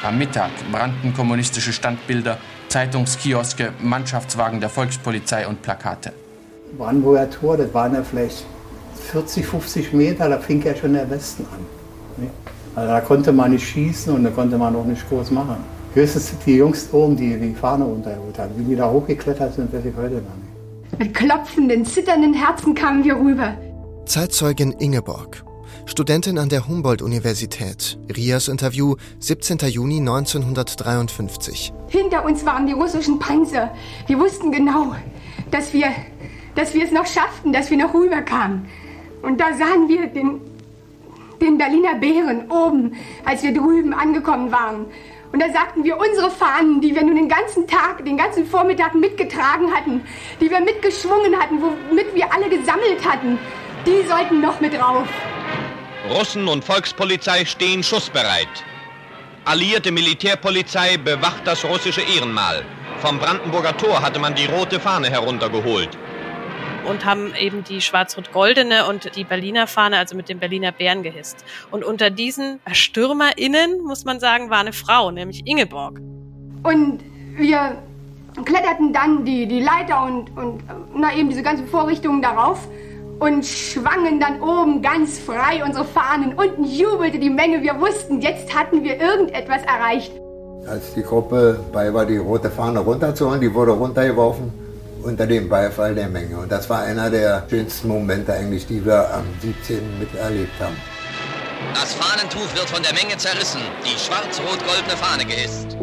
Am 0.02 0.16
Mittag 0.16 0.50
brannten 0.72 1.12
kommunistische 1.12 1.74
Standbilder, 1.74 2.38
Zeitungskioske, 2.68 3.72
Mannschaftswagen 3.82 4.60
der 4.60 4.70
Volkspolizei 4.70 5.46
und 5.46 5.60
Plakate. 5.60 6.12
Brandenburger 6.78 7.28
Tor, 7.28 7.56
das 7.56 7.74
waren 7.74 7.94
ja 7.94 8.02
vielleicht 8.02 8.44
40, 9.08 9.46
50 9.46 9.92
Meter, 9.92 10.28
da 10.28 10.38
fing 10.38 10.62
ja 10.62 10.74
schon 10.74 10.92
der 10.92 11.08
Westen 11.08 11.46
an. 11.46 12.28
Also 12.74 12.88
da 12.88 13.00
konnte 13.00 13.32
man 13.32 13.52
nicht 13.52 13.66
schießen 13.66 14.14
und 14.14 14.24
da 14.24 14.30
konnte 14.30 14.58
man 14.58 14.76
auch 14.76 14.84
nicht 14.84 15.08
groß 15.08 15.30
machen. 15.30 15.56
Höchstens 15.94 16.34
die 16.44 16.56
Jungs 16.56 16.88
oben, 16.92 17.16
die 17.16 17.36
die 17.38 17.54
Fahne 17.54 17.84
untergeholt 17.84 18.38
haben. 18.38 18.50
Wie 18.56 18.64
die 18.64 18.76
da 18.76 18.90
hochgeklettert 18.90 19.54
sind, 19.54 19.72
weiß 19.72 19.84
ich 19.84 19.96
heute 19.96 20.16
noch 20.16 20.36
nicht. 20.36 20.98
Mit 20.98 21.14
klopfenden, 21.14 21.84
zitternden 21.84 22.34
Herzen 22.34 22.74
kamen 22.74 23.02
wir 23.02 23.16
rüber. 23.16 23.54
Zeitzeugin 24.04 24.72
Ingeborg. 24.72 25.42
Studentin 25.86 26.38
an 26.38 26.50
der 26.50 26.68
Humboldt-Universität. 26.68 27.98
Rias 28.14 28.48
Interview, 28.48 28.96
17. 29.20 29.58
Juni 29.70 29.98
1953. 30.00 31.72
Hinter 31.88 32.24
uns 32.24 32.44
waren 32.44 32.66
die 32.66 32.74
russischen 32.74 33.18
Panzer. 33.18 33.70
Wir 34.06 34.18
wussten 34.18 34.52
genau, 34.52 34.94
dass 35.50 35.72
wir, 35.72 35.86
dass 36.54 36.74
wir 36.74 36.84
es 36.84 36.92
noch 36.92 37.06
schafften, 37.06 37.52
dass 37.52 37.70
wir 37.70 37.78
noch 37.78 37.94
rüberkamen. 37.94 38.66
Und 39.22 39.40
da 39.40 39.52
sahen 39.54 39.88
wir 39.88 40.06
den, 40.06 40.40
den 41.40 41.58
Berliner 41.58 41.94
Bären 41.96 42.50
oben, 42.50 42.96
als 43.24 43.42
wir 43.42 43.52
drüben 43.52 43.92
angekommen 43.92 44.52
waren. 44.52 44.86
Und 45.32 45.42
da 45.42 45.50
sagten 45.52 45.84
wir, 45.84 45.98
unsere 45.98 46.30
Fahnen, 46.30 46.80
die 46.80 46.94
wir 46.94 47.02
nun 47.02 47.16
den 47.16 47.28
ganzen 47.28 47.66
Tag, 47.66 48.04
den 48.04 48.16
ganzen 48.16 48.46
Vormittag 48.46 48.94
mitgetragen 48.94 49.70
hatten, 49.74 50.00
die 50.40 50.50
wir 50.50 50.60
mitgeschwungen 50.60 51.38
hatten, 51.38 51.60
womit 51.60 52.14
wir 52.14 52.32
alle 52.32 52.48
gesammelt 52.48 53.06
hatten, 53.06 53.38
die 53.86 54.06
sollten 54.08 54.40
noch 54.40 54.60
mit 54.60 54.72
drauf. 54.72 55.06
Russen 56.10 56.48
und 56.48 56.64
Volkspolizei 56.64 57.44
stehen 57.44 57.82
schussbereit. 57.82 58.48
Alliierte 59.44 59.92
Militärpolizei 59.92 60.96
bewacht 60.96 61.46
das 61.46 61.64
russische 61.64 62.00
Ehrenmal. 62.00 62.64
Vom 62.98 63.18
Brandenburger 63.18 63.76
Tor 63.76 64.00
hatte 64.02 64.18
man 64.18 64.34
die 64.34 64.46
rote 64.46 64.80
Fahne 64.80 65.10
heruntergeholt. 65.10 65.90
Und 66.88 67.04
haben 67.04 67.34
eben 67.38 67.64
die 67.64 67.80
schwarz-rot-goldene 67.80 68.86
und 68.86 69.14
die 69.14 69.24
Berliner 69.24 69.66
Fahne, 69.66 69.98
also 69.98 70.16
mit 70.16 70.28
dem 70.28 70.38
Berliner 70.38 70.72
Bären 70.72 71.02
gehisst. 71.02 71.44
Und 71.70 71.84
unter 71.84 72.10
diesen 72.10 72.60
StürmerInnen, 72.70 73.82
muss 73.82 74.04
man 74.04 74.20
sagen, 74.20 74.48
war 74.48 74.60
eine 74.60 74.72
Frau, 74.72 75.10
nämlich 75.10 75.46
Ingeborg. 75.46 76.00
Und 76.62 77.00
wir 77.36 77.76
kletterten 78.44 78.92
dann 78.92 79.24
die, 79.24 79.46
die 79.46 79.60
Leiter 79.60 80.04
und, 80.04 80.36
und 80.36 80.62
na, 80.94 81.14
eben 81.14 81.28
diese 81.28 81.42
ganzen 81.42 81.68
Vorrichtungen 81.68 82.22
darauf 82.22 82.66
und 83.18 83.44
schwangen 83.44 84.20
dann 84.20 84.40
oben 84.40 84.80
ganz 84.80 85.18
frei 85.18 85.62
unsere 85.64 85.84
Fahnen. 85.84 86.34
Unten 86.34 86.64
jubelte 86.64 87.18
die 87.18 87.30
Menge. 87.30 87.62
Wir 87.62 87.78
wussten, 87.80 88.20
jetzt 88.20 88.54
hatten 88.54 88.82
wir 88.82 89.00
irgendetwas 89.00 89.62
erreicht. 89.64 90.12
Als 90.66 90.94
die 90.94 91.02
Gruppe 91.02 91.60
bei 91.72 91.92
war, 91.92 92.06
die 92.06 92.18
rote 92.18 92.50
Fahne 92.50 92.80
runterzuholen, 92.80 93.40
die 93.40 93.52
wurde 93.52 93.72
runtergeworfen 93.72 94.67
unter 95.08 95.26
dem 95.26 95.48
Beifall 95.48 95.94
der 95.94 96.08
Menge. 96.08 96.38
Und 96.38 96.52
das 96.52 96.68
war 96.68 96.82
einer 96.82 97.10
der 97.10 97.46
schönsten 97.48 97.88
Momente 97.88 98.32
eigentlich, 98.32 98.66
die 98.66 98.84
wir 98.84 99.12
am 99.12 99.24
17. 99.40 99.98
miterlebt 99.98 100.60
haben. 100.60 100.76
Das 101.74 101.94
Fahnentuch 101.94 102.54
wird 102.54 102.68
von 102.68 102.82
der 102.82 102.94
Menge 102.94 103.16
zerrissen, 103.16 103.60
die 103.84 103.98
schwarz-rot-goldene 103.98 104.96
Fahne 104.96 105.24
gehisst. 105.24 105.76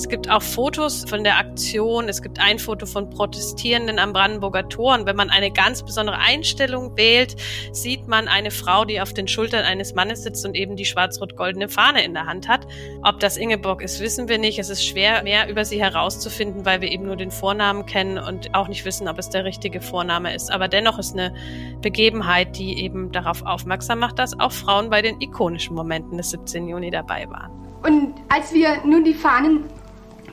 Es 0.00 0.08
gibt 0.08 0.30
auch 0.30 0.40
Fotos 0.40 1.04
von 1.06 1.24
der 1.24 1.36
Aktion. 1.36 2.08
Es 2.08 2.22
gibt 2.22 2.40
ein 2.40 2.58
Foto 2.58 2.86
von 2.86 3.10
Protestierenden 3.10 3.98
am 3.98 4.14
Brandenburger 4.14 4.66
Tor. 4.66 4.94
Und 4.94 5.04
wenn 5.04 5.14
man 5.14 5.28
eine 5.28 5.50
ganz 5.50 5.82
besondere 5.82 6.16
Einstellung 6.16 6.96
wählt, 6.96 7.36
sieht 7.72 8.08
man 8.08 8.26
eine 8.26 8.50
Frau, 8.50 8.86
die 8.86 9.02
auf 9.02 9.12
den 9.12 9.28
Schultern 9.28 9.66
eines 9.66 9.94
Mannes 9.94 10.22
sitzt 10.22 10.46
und 10.46 10.56
eben 10.56 10.74
die 10.74 10.86
schwarz-rot-goldene 10.86 11.68
Fahne 11.68 12.02
in 12.02 12.14
der 12.14 12.24
Hand 12.24 12.48
hat. 12.48 12.66
Ob 13.02 13.20
das 13.20 13.36
Ingeborg 13.36 13.82
ist, 13.82 14.00
wissen 14.00 14.26
wir 14.26 14.38
nicht. 14.38 14.58
Es 14.58 14.70
ist 14.70 14.86
schwer, 14.86 15.22
mehr 15.22 15.50
über 15.50 15.66
sie 15.66 15.78
herauszufinden, 15.78 16.64
weil 16.64 16.80
wir 16.80 16.90
eben 16.90 17.04
nur 17.04 17.16
den 17.16 17.30
Vornamen 17.30 17.84
kennen 17.84 18.16
und 18.16 18.54
auch 18.54 18.68
nicht 18.68 18.86
wissen, 18.86 19.06
ob 19.06 19.18
es 19.18 19.28
der 19.28 19.44
richtige 19.44 19.82
Vorname 19.82 20.34
ist. 20.34 20.50
Aber 20.50 20.66
dennoch 20.66 20.98
ist 20.98 21.12
eine 21.12 21.34
Begebenheit, 21.82 22.56
die 22.56 22.82
eben 22.82 23.12
darauf 23.12 23.44
aufmerksam 23.44 23.98
macht, 23.98 24.18
dass 24.18 24.40
auch 24.40 24.52
Frauen 24.52 24.88
bei 24.88 25.02
den 25.02 25.20
ikonischen 25.20 25.76
Momenten 25.76 26.16
des 26.16 26.30
17. 26.30 26.68
Juni 26.68 26.90
dabei 26.90 27.28
waren. 27.28 27.52
Und 27.82 28.14
als 28.28 28.52
wir 28.52 28.82
nun 28.84 29.04
die 29.04 29.14
Fahnen 29.14 29.64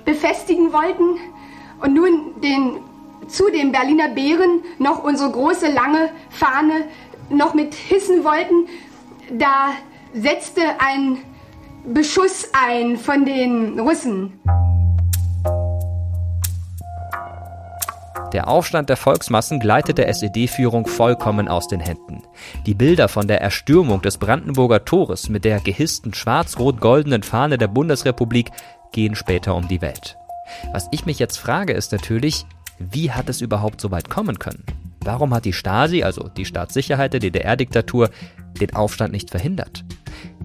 befestigen 0.05 0.71
wollten 0.73 1.19
und 1.81 1.93
nun 1.93 2.41
den, 2.41 2.77
zu 3.27 3.49
den 3.51 3.71
Berliner 3.71 4.09
Bären 4.09 4.61
noch 4.79 5.03
unsere 5.03 5.31
große 5.31 5.71
lange 5.71 6.09
Fahne 6.29 6.85
noch 7.29 7.53
mit 7.53 7.73
hissen 7.73 8.23
wollten, 8.23 8.67
da 9.31 9.71
setzte 10.13 10.61
ein 10.79 11.17
Beschuss 11.85 12.49
ein 12.53 12.97
von 12.97 13.25
den 13.25 13.79
Russen. 13.79 14.39
Der 18.33 18.49
Aufstand 18.49 18.89
der 18.89 18.97
Volksmassen 18.97 19.59
gleitet 19.59 19.97
der 19.97 20.09
SED-Führung 20.09 20.85
vollkommen 20.85 21.47
aus 21.47 21.67
den 21.69 21.79
Händen. 21.79 22.23
Die 22.65 22.73
Bilder 22.73 23.07
von 23.07 23.27
der 23.27 23.39
Erstürmung 23.39 24.01
des 24.01 24.17
Brandenburger 24.17 24.83
Tores 24.83 25.29
mit 25.29 25.45
der 25.45 25.61
gehissten 25.61 26.13
schwarz-rot-goldenen 26.13 27.23
Fahne 27.23 27.57
der 27.57 27.69
Bundesrepublik 27.69 28.51
gehen 28.91 29.15
später 29.15 29.55
um 29.55 29.67
die 29.67 29.81
Welt. 29.81 30.17
Was 30.71 30.87
ich 30.91 31.05
mich 31.05 31.19
jetzt 31.19 31.37
frage, 31.37 31.73
ist 31.73 31.91
natürlich, 31.91 32.45
wie 32.79 33.11
hat 33.11 33.29
es 33.29 33.41
überhaupt 33.41 33.81
so 33.81 33.91
weit 33.91 34.09
kommen 34.09 34.39
können? 34.39 34.63
Warum 35.01 35.33
hat 35.33 35.45
die 35.45 35.53
Stasi, 35.53 36.03
also 36.03 36.27
die 36.27 36.45
Staatssicherheit 36.45 37.13
der 37.13 37.19
DDR-Diktatur, 37.19 38.09
den 38.59 38.75
Aufstand 38.75 39.13
nicht 39.13 39.29
verhindert? 39.29 39.83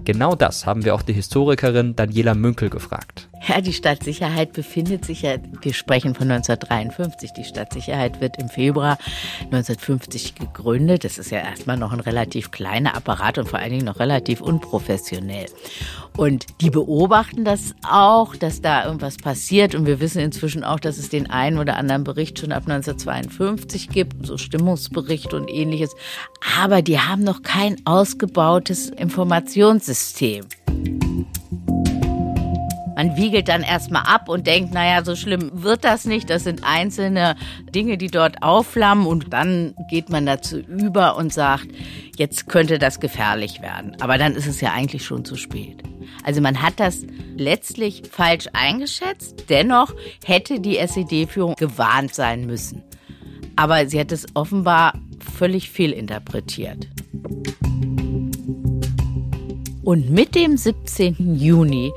Genau 0.05 0.35
das 0.35 0.65
haben 0.65 0.83
wir 0.83 0.95
auch 0.95 1.01
die 1.01 1.13
Historikerin 1.13 1.95
Daniela 1.95 2.35
Münkel 2.35 2.69
gefragt. 2.69 3.29
Ja, 3.45 3.59
die 3.59 3.73
Stadtsicherheit 3.73 4.53
befindet 4.53 5.03
sich 5.03 5.21
ja, 5.21 5.35
wir 5.61 5.73
sprechen 5.73 6.15
von 6.15 6.31
1953. 6.31 7.33
Die 7.33 7.43
Stadtsicherheit 7.43 8.21
wird 8.21 8.39
im 8.39 8.47
Februar 8.47 8.97
1950 9.45 10.35
gegründet. 10.35 11.03
Das 11.03 11.17
ist 11.17 11.29
ja 11.29 11.39
erstmal 11.39 11.75
noch 11.75 11.91
ein 11.91 11.99
relativ 11.99 12.51
kleiner 12.51 12.95
Apparat 12.95 13.37
und 13.37 13.49
vor 13.49 13.59
allen 13.59 13.71
Dingen 13.71 13.85
noch 13.85 13.99
relativ 13.99 14.39
unprofessionell. 14.39 15.47
Und 16.15 16.61
die 16.61 16.69
beobachten 16.69 17.43
das 17.43 17.75
auch, 17.85 18.35
dass 18.35 18.61
da 18.61 18.85
irgendwas 18.85 19.17
passiert. 19.17 19.75
Und 19.75 19.87
wir 19.87 19.99
wissen 19.99 20.19
inzwischen 20.19 20.63
auch, 20.63 20.79
dass 20.79 20.97
es 20.97 21.09
den 21.09 21.29
einen 21.29 21.57
oder 21.57 21.75
anderen 21.75 22.05
Bericht 22.05 22.39
schon 22.39 22.51
ab 22.51 22.63
1952 22.67 23.89
gibt, 23.89 24.25
so 24.25 24.37
Stimmungsberichte 24.37 25.35
und 25.35 25.49
ähnliches. 25.49 25.95
Aber 26.61 26.81
die 26.81 26.99
haben 26.99 27.23
noch 27.23 27.41
kein 27.41 27.75
ausgebautes 27.85 28.89
Informationssystem. 29.63 30.45
Man 32.95 33.17
wiegelt 33.17 33.47
dann 33.47 33.63
erstmal 33.63 34.03
ab 34.03 34.29
und 34.29 34.45
denkt, 34.45 34.73
naja, 34.73 35.03
so 35.03 35.15
schlimm 35.15 35.49
wird 35.53 35.83
das 35.83 36.05
nicht. 36.05 36.29
Das 36.29 36.43
sind 36.43 36.63
einzelne 36.63 37.35
Dinge, 37.73 37.97
die 37.97 38.07
dort 38.07 38.43
aufflammen. 38.43 39.07
Und 39.07 39.33
dann 39.33 39.73
geht 39.89 40.09
man 40.09 40.25
dazu 40.25 40.59
über 40.59 41.15
und 41.17 41.33
sagt, 41.33 41.67
jetzt 42.17 42.47
könnte 42.47 42.77
das 42.77 42.99
gefährlich 42.99 43.61
werden. 43.61 43.97
Aber 43.99 44.17
dann 44.17 44.35
ist 44.35 44.47
es 44.47 44.61
ja 44.61 44.73
eigentlich 44.73 45.05
schon 45.05 45.25
zu 45.25 45.35
spät. 45.35 45.81
Also 46.23 46.39
man 46.39 46.61
hat 46.61 46.79
das 46.79 47.05
letztlich 47.35 48.03
falsch 48.11 48.47
eingeschätzt. 48.53 49.45
Dennoch 49.49 49.93
hätte 50.23 50.59
die 50.59 50.77
SED-Führung 50.77 51.55
gewarnt 51.55 52.13
sein 52.13 52.45
müssen. 52.45 52.83
Aber 53.55 53.87
sie 53.87 53.99
hat 53.99 54.11
es 54.11 54.27
offenbar 54.35 54.93
völlig 55.19 55.71
fehlinterpretiert. 55.71 56.87
Und 59.83 60.09
mit 60.09 60.33
dem 60.35 60.55
17. 60.55 61.35
Juni 61.35 61.91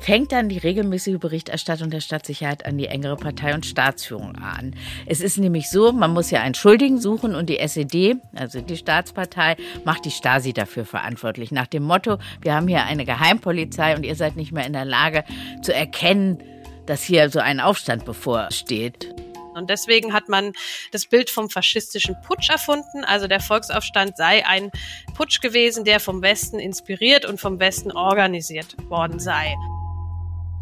fängt 0.00 0.32
dann 0.32 0.48
die 0.48 0.58
regelmäßige 0.58 1.18
Berichterstattung 1.18 1.90
der 1.90 2.00
Stadtsicherheit 2.00 2.64
an 2.64 2.78
die 2.78 2.86
engere 2.86 3.16
Partei- 3.16 3.54
und 3.54 3.66
Staatsführung 3.66 4.36
an. 4.36 4.74
Es 5.06 5.20
ist 5.20 5.38
nämlich 5.38 5.68
so, 5.68 5.92
man 5.92 6.12
muss 6.12 6.30
ja 6.30 6.40
einen 6.40 6.54
Schuldigen 6.54 7.00
suchen 7.00 7.34
und 7.34 7.50
die 7.50 7.58
SED, 7.58 8.16
also 8.34 8.60
die 8.60 8.76
Staatspartei, 8.76 9.56
macht 9.84 10.04
die 10.04 10.10
Stasi 10.10 10.52
dafür 10.52 10.86
verantwortlich. 10.86 11.50
Nach 11.52 11.66
dem 11.66 11.82
Motto, 11.82 12.18
wir 12.40 12.54
haben 12.54 12.68
hier 12.68 12.84
eine 12.84 13.04
Geheimpolizei 13.04 13.96
und 13.96 14.04
ihr 14.04 14.14
seid 14.14 14.36
nicht 14.36 14.52
mehr 14.52 14.66
in 14.66 14.72
der 14.72 14.84
Lage 14.84 15.24
zu 15.62 15.74
erkennen, 15.74 16.38
dass 16.86 17.02
hier 17.02 17.28
so 17.28 17.40
ein 17.40 17.60
Aufstand 17.60 18.04
bevorsteht. 18.04 19.14
Und 19.58 19.68
deswegen 19.68 20.12
hat 20.12 20.28
man 20.28 20.52
das 20.92 21.06
Bild 21.06 21.28
vom 21.28 21.50
faschistischen 21.50 22.16
Putsch 22.26 22.48
erfunden. 22.48 23.04
Also 23.04 23.26
der 23.26 23.40
Volksaufstand 23.40 24.16
sei 24.16 24.46
ein 24.46 24.70
Putsch 25.14 25.40
gewesen, 25.40 25.84
der 25.84 26.00
vom 26.00 26.22
Westen 26.22 26.58
inspiriert 26.58 27.26
und 27.26 27.40
vom 27.40 27.60
Westen 27.60 27.92
organisiert 27.92 28.76
worden 28.88 29.18
sei. 29.18 29.54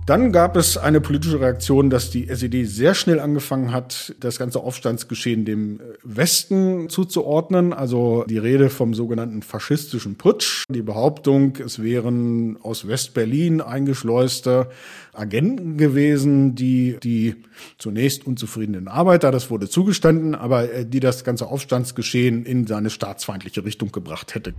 Dann 0.07 0.31
gab 0.31 0.57
es 0.57 0.79
eine 0.79 1.01
politische 1.01 1.41
Reaktion, 1.41 1.91
dass 1.91 2.11
die 2.11 2.29
SED 2.29 2.65
sehr 2.65 2.95
schnell 2.95 3.19
angefangen 3.19 3.73
hat, 3.73 4.15
das 4.21 4.39
ganze 4.39 4.61
Aufstandsgeschehen 4.61 5.45
dem 5.45 5.81
Westen 6.05 6.89
zuzuordnen. 6.89 7.73
Also 7.73 8.25
die 8.29 8.39
Rede 8.39 8.71
vom 8.71 8.95
sogenannten 8.95 9.43
faschistischen 9.43 10.15
Putsch. 10.15 10.63
Die 10.69 10.83
Behauptung, 10.83 11.57
es 11.57 11.83
wären 11.83 12.57
aus 12.63 12.87
West-Berlin 12.87 13.61
eingeschleuste 13.61 14.69
Agenten 15.13 15.77
gewesen, 15.77 16.55
die 16.55 16.99
die 17.03 17.35
zunächst 17.77 18.29
unzufriedenen 18.29 18.87
Arbeiter, 18.87 19.33
das 19.33 19.51
wurde 19.51 19.69
zugestanden, 19.69 20.37
aber 20.37 20.73
äh, 20.73 20.87
die 20.87 21.01
das 21.01 21.25
ganze 21.25 21.49
Aufstandsgeschehen 21.49 22.47
in 22.47 22.69
seine 22.69 22.91
staatsfeindliche 22.91 23.65
Richtung 23.65 23.91
gebracht 23.91 24.37
hätte. 24.37 24.55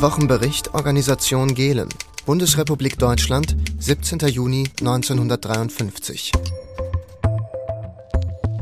Wochenbericht 0.00 0.74
Organisation 0.74 1.54
Gehlen. 1.54 1.88
Bundesrepublik 2.24 2.98
Deutschland, 2.98 3.56
17. 3.80 4.20
Juni 4.28 4.68
1953. 4.80 6.30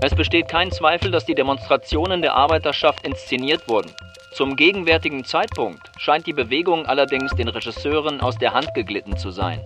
Es 0.00 0.14
besteht 0.14 0.48
kein 0.48 0.70
Zweifel, 0.70 1.10
dass 1.10 1.26
die 1.26 1.34
Demonstrationen 1.34 2.22
der 2.22 2.34
Arbeiterschaft 2.34 3.06
inszeniert 3.06 3.68
wurden. 3.68 3.90
Zum 4.32 4.56
gegenwärtigen 4.56 5.24
Zeitpunkt 5.24 5.90
scheint 5.98 6.26
die 6.26 6.32
Bewegung 6.32 6.86
allerdings 6.86 7.34
den 7.34 7.48
Regisseuren 7.48 8.20
aus 8.22 8.36
der 8.38 8.54
Hand 8.54 8.72
geglitten 8.74 9.18
zu 9.18 9.30
sein. 9.30 9.62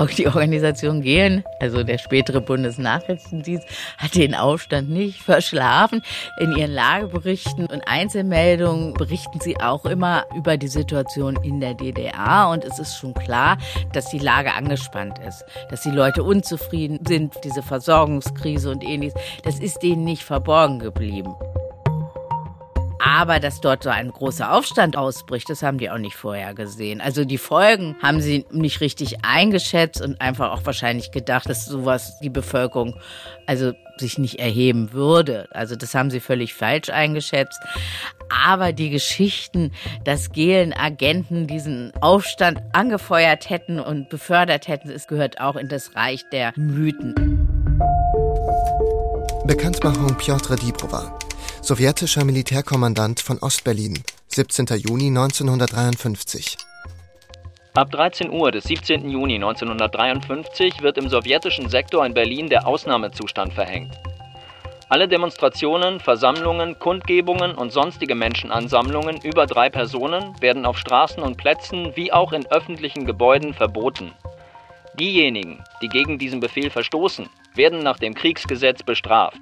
Auch 0.00 0.08
die 0.08 0.26
Organisation 0.28 1.02
Gehlen, 1.02 1.44
also 1.60 1.82
der 1.82 1.98
spätere 1.98 2.40
Bundesnachrichtendienst, 2.40 3.66
hat 3.98 4.14
den 4.14 4.34
Aufstand 4.34 4.88
nicht 4.88 5.20
verschlafen. 5.20 6.00
In 6.38 6.56
ihren 6.56 6.72
Lageberichten 6.72 7.66
und 7.66 7.86
Einzelmeldungen 7.86 8.94
berichten 8.94 9.40
sie 9.40 9.60
auch 9.60 9.84
immer 9.84 10.24
über 10.34 10.56
die 10.56 10.68
Situation 10.68 11.38
in 11.42 11.60
der 11.60 11.74
DDR. 11.74 12.48
Und 12.50 12.64
es 12.64 12.78
ist 12.78 12.96
schon 12.96 13.12
klar, 13.12 13.58
dass 13.92 14.08
die 14.08 14.18
Lage 14.18 14.54
angespannt 14.54 15.18
ist, 15.18 15.44
dass 15.68 15.82
die 15.82 15.90
Leute 15.90 16.22
unzufrieden 16.22 17.00
sind, 17.06 17.34
diese 17.44 17.62
Versorgungskrise 17.62 18.70
und 18.70 18.82
ähnliches. 18.82 19.20
Das 19.44 19.60
ist 19.60 19.82
denen 19.82 20.04
nicht 20.04 20.24
verborgen 20.24 20.78
geblieben. 20.78 21.34
Aber 23.02 23.40
dass 23.40 23.60
dort 23.60 23.82
so 23.82 23.90
ein 23.90 24.10
großer 24.10 24.52
Aufstand 24.52 24.96
ausbricht, 24.96 25.48
das 25.48 25.62
haben 25.62 25.78
die 25.78 25.90
auch 25.90 25.98
nicht 25.98 26.16
vorher 26.16 26.54
gesehen. 26.54 27.00
Also 27.00 27.24
die 27.24 27.38
Folgen 27.38 27.96
haben 28.02 28.20
sie 28.20 28.44
nicht 28.50 28.80
richtig 28.80 29.24
eingeschätzt 29.24 30.02
und 30.02 30.20
einfach 30.20 30.52
auch 30.52 30.66
wahrscheinlich 30.66 31.10
gedacht, 31.10 31.48
dass 31.48 31.64
sowas 31.64 32.18
die 32.20 32.30
Bevölkerung 32.30 32.94
also 33.46 33.72
sich 33.98 34.18
nicht 34.18 34.38
erheben 34.38 34.92
würde. 34.92 35.48
Also 35.50 35.76
das 35.76 35.94
haben 35.94 36.10
sie 36.10 36.20
völlig 36.20 36.54
falsch 36.54 36.90
eingeschätzt. 36.90 37.60
Aber 38.28 38.72
die 38.72 38.90
Geschichten, 38.90 39.72
dass 40.04 40.32
Gehlen-Agenten 40.32 41.46
diesen 41.46 41.92
Aufstand 42.00 42.60
angefeuert 42.72 43.50
hätten 43.50 43.80
und 43.80 44.08
befördert 44.08 44.68
hätten, 44.68 44.90
es 44.90 45.06
gehört 45.06 45.40
auch 45.40 45.56
in 45.56 45.68
das 45.68 45.96
Reich 45.96 46.24
der 46.30 46.52
Mythen. 46.56 47.39
Bekanntmachung 49.50 50.16
Piotr 50.16 50.54
Dibrova 50.54 51.18
sowjetischer 51.60 52.24
Militärkommandant 52.24 53.18
von 53.18 53.36
Ostberlin, 53.40 53.98
17. 54.28 54.66
Juni 54.76 55.08
1953. 55.08 56.56
Ab 57.74 57.90
13 57.90 58.30
Uhr 58.30 58.52
des 58.52 58.62
17. 58.62 59.10
Juni 59.10 59.34
1953 59.34 60.82
wird 60.82 60.98
im 60.98 61.08
sowjetischen 61.08 61.68
Sektor 61.68 62.06
in 62.06 62.14
Berlin 62.14 62.48
der 62.48 62.64
Ausnahmezustand 62.64 63.52
verhängt. 63.52 63.92
Alle 64.88 65.08
Demonstrationen, 65.08 65.98
Versammlungen, 65.98 66.78
Kundgebungen 66.78 67.56
und 67.56 67.72
sonstige 67.72 68.14
Menschenansammlungen 68.14 69.20
über 69.24 69.46
drei 69.46 69.68
Personen 69.68 70.40
werden 70.40 70.64
auf 70.64 70.78
Straßen 70.78 71.24
und 71.24 71.38
Plätzen 71.38 71.96
wie 71.96 72.12
auch 72.12 72.32
in 72.32 72.46
öffentlichen 72.46 73.04
Gebäuden 73.04 73.52
verboten. 73.52 74.12
Diejenigen, 74.94 75.64
die 75.82 75.88
gegen 75.88 76.20
diesen 76.20 76.38
Befehl 76.38 76.70
verstoßen, 76.70 77.28
werden 77.54 77.82
nach 77.82 77.98
dem 77.98 78.14
Kriegsgesetz 78.14 78.82
bestraft. 78.82 79.40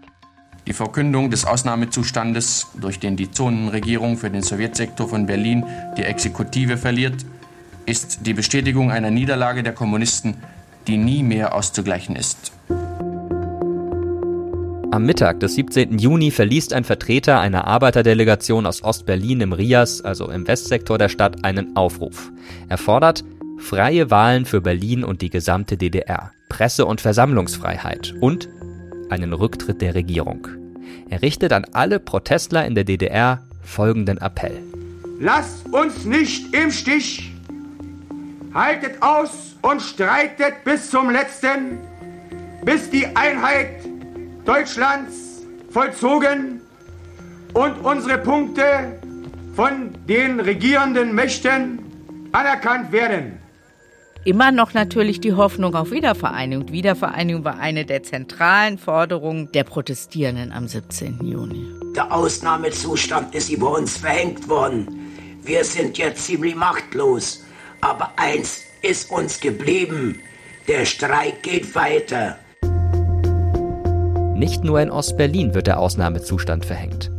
Die 0.66 0.72
Verkündung 0.72 1.30
des 1.30 1.46
Ausnahmezustandes, 1.46 2.68
durch 2.78 2.98
den 2.98 3.16
die 3.16 3.30
Zonenregierung 3.30 4.18
für 4.18 4.30
den 4.30 4.42
Sowjetsektor 4.42 5.08
von 5.08 5.26
Berlin 5.26 5.64
die 5.96 6.02
Exekutive 6.02 6.76
verliert, 6.76 7.24
ist 7.86 8.26
die 8.26 8.34
Bestätigung 8.34 8.90
einer 8.90 9.10
Niederlage 9.10 9.62
der 9.62 9.72
Kommunisten, 9.72 10.36
die 10.86 10.98
nie 10.98 11.22
mehr 11.22 11.54
auszugleichen 11.54 12.16
ist. 12.16 12.52
Am 14.90 15.04
Mittag 15.04 15.40
des 15.40 15.54
17. 15.54 15.98
Juni 15.98 16.30
verliest 16.30 16.72
ein 16.72 16.84
Vertreter 16.84 17.40
einer 17.40 17.66
Arbeiterdelegation 17.66 18.66
aus 18.66 18.82
Ostberlin 18.82 19.42
im 19.42 19.52
Rias, 19.52 20.00
also 20.00 20.30
im 20.30 20.46
Westsektor 20.48 20.96
der 20.96 21.10
Stadt, 21.10 21.44
einen 21.44 21.76
Aufruf. 21.76 22.32
Er 22.68 22.78
fordert 22.78 23.22
freie 23.58 24.10
Wahlen 24.10 24.46
für 24.46 24.62
Berlin 24.62 25.04
und 25.04 25.20
die 25.20 25.30
gesamte 25.30 25.76
DDR, 25.76 26.32
Presse- 26.48 26.86
und 26.86 27.00
Versammlungsfreiheit 27.00 28.14
und 28.20 28.48
einen 29.10 29.32
Rücktritt 29.32 29.80
der 29.80 29.94
Regierung. 29.94 30.46
Er 31.10 31.22
richtet 31.22 31.52
an 31.52 31.64
alle 31.72 31.98
Protestler 32.00 32.66
in 32.66 32.74
der 32.74 32.84
DDR 32.84 33.42
folgenden 33.62 34.18
Appell. 34.18 34.62
Lasst 35.20 35.66
uns 35.72 36.04
nicht 36.04 36.54
im 36.54 36.70
Stich. 36.70 37.32
Haltet 38.54 39.02
aus 39.02 39.56
und 39.62 39.82
streitet 39.82 40.64
bis 40.64 40.90
zum 40.90 41.10
letzten, 41.10 41.78
bis 42.64 42.88
die 42.90 43.06
Einheit 43.14 43.84
Deutschlands 44.44 45.42
vollzogen 45.70 46.60
und 47.52 47.78
unsere 47.84 48.18
Punkte 48.18 48.98
von 49.54 49.90
den 50.08 50.40
regierenden 50.40 51.14
Mächten 51.14 51.80
anerkannt 52.32 52.92
werden. 52.92 53.38
Immer 54.28 54.52
noch 54.52 54.74
natürlich 54.74 55.20
die 55.20 55.32
Hoffnung 55.32 55.74
auf 55.74 55.90
Wiedervereinigung. 55.90 56.70
Wiedervereinigung 56.70 57.44
war 57.44 57.58
eine 57.58 57.86
der 57.86 58.02
zentralen 58.02 58.76
Forderungen 58.76 59.50
der 59.52 59.64
Protestierenden 59.64 60.52
am 60.52 60.68
17. 60.68 61.26
Juni. 61.26 61.64
Der 61.96 62.12
Ausnahmezustand 62.12 63.34
ist 63.34 63.48
über 63.48 63.70
uns 63.70 63.96
verhängt 63.96 64.46
worden. 64.46 65.14
Wir 65.42 65.64
sind 65.64 65.96
jetzt 65.96 66.26
ziemlich 66.26 66.54
machtlos. 66.54 67.42
Aber 67.80 68.10
eins 68.16 68.64
ist 68.82 69.10
uns 69.10 69.40
geblieben. 69.40 70.18
Der 70.68 70.84
Streik 70.84 71.42
geht 71.42 71.74
weiter. 71.74 72.36
Nicht 74.34 74.62
nur 74.62 74.78
in 74.82 74.90
Ostberlin 74.90 75.54
wird 75.54 75.68
der 75.68 75.80
Ausnahmezustand 75.80 76.66
verhängt. 76.66 77.10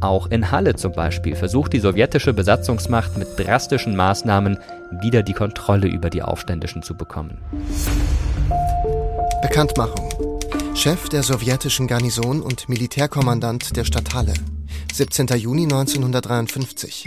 Auch 0.00 0.28
in 0.28 0.50
Halle 0.50 0.76
zum 0.76 0.92
Beispiel 0.92 1.34
versucht 1.34 1.72
die 1.72 1.80
sowjetische 1.80 2.32
Besatzungsmacht 2.32 3.16
mit 3.16 3.28
drastischen 3.36 3.96
Maßnahmen 3.96 4.58
wieder 5.00 5.22
die 5.22 5.32
Kontrolle 5.32 5.88
über 5.88 6.08
die 6.08 6.22
Aufständischen 6.22 6.82
zu 6.82 6.96
bekommen. 6.96 7.38
Bekanntmachung. 9.42 10.08
Chef 10.74 11.08
der 11.08 11.24
sowjetischen 11.24 11.88
Garnison 11.88 12.40
und 12.40 12.68
Militärkommandant 12.68 13.76
der 13.76 13.84
Stadt 13.84 14.14
Halle. 14.14 14.34
17. 14.92 15.26
Juni 15.36 15.64
1953. 15.64 17.04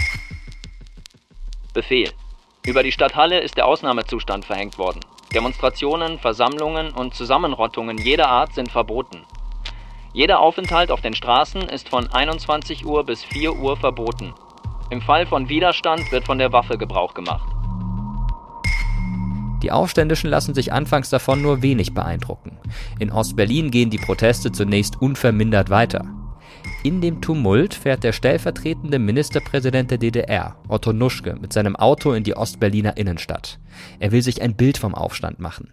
Befehl. 1.74 2.10
Über 2.66 2.84
die 2.84 2.92
Stadt 2.92 3.16
Halle 3.16 3.40
ist 3.40 3.56
der 3.56 3.66
Ausnahmezustand 3.68 4.44
verhängt 4.44 4.78
worden. 4.78 5.00
Demonstrationen, 5.34 6.20
Versammlungen 6.20 6.92
und 6.92 7.16
Zusammenrottungen 7.16 7.98
jeder 7.98 8.28
Art 8.28 8.54
sind 8.54 8.70
verboten. 8.70 9.24
Jeder 10.14 10.42
Aufenthalt 10.42 10.92
auf 10.92 11.00
den 11.00 11.14
Straßen 11.14 11.62
ist 11.62 11.88
von 11.88 12.08
21 12.08 12.86
Uhr 12.86 13.06
bis 13.06 13.24
4 13.24 13.56
Uhr 13.56 13.78
verboten. 13.78 14.34
Im 14.90 15.02
Fall 15.02 15.26
von 15.26 15.48
Widerstand 15.48 16.12
wird 16.12 16.26
von 16.26 16.38
der 16.38 16.52
Waffe 16.52 16.78
Gebrauch 16.78 17.14
gemacht. 17.14 17.48
Die 19.64 19.72
Aufständischen 19.72 20.30
lassen 20.30 20.54
sich 20.54 20.74
anfangs 20.74 21.10
davon 21.10 21.42
nur 21.42 21.62
wenig 21.62 21.94
beeindrucken. 21.94 22.58
In 23.00 23.12
Ostberlin 23.12 23.72
gehen 23.72 23.90
die 23.90 24.00
Proteste 24.00 24.52
zunächst 24.52 25.02
unvermindert 25.02 25.70
weiter. 25.70 26.04
In 26.84 27.00
dem 27.00 27.22
Tumult 27.22 27.74
fährt 27.74 28.04
der 28.04 28.12
stellvertretende 28.12 29.00
Ministerpräsident 29.00 29.92
der 29.92 29.98
DDR, 29.98 30.58
Otto 30.68 30.92
Nuschke, 30.92 31.38
mit 31.40 31.54
seinem 31.54 31.78
Auto 31.78 32.12
in 32.12 32.24
die 32.24 32.36
Ostberliner 32.36 32.98
Innenstadt. 32.98 33.60
Er 34.00 34.12
will 34.12 34.22
sich 34.22 34.42
ein 34.42 34.56
Bild 34.56 34.78
vom 34.78 34.94
Aufstand 34.94 35.40
machen. 35.40 35.72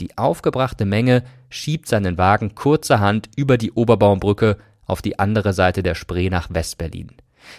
Die 0.00 0.16
aufgebrachte 0.16 0.84
Menge 0.84 1.24
schiebt 1.50 1.88
seinen 1.88 2.18
Wagen 2.18 2.54
kurzerhand 2.54 3.28
über 3.36 3.58
die 3.58 3.72
Oberbaumbrücke 3.72 4.56
auf 4.86 5.02
die 5.02 5.18
andere 5.18 5.52
Seite 5.52 5.82
der 5.82 5.94
Spree 5.94 6.30
nach 6.30 6.48
Westberlin. 6.50 7.12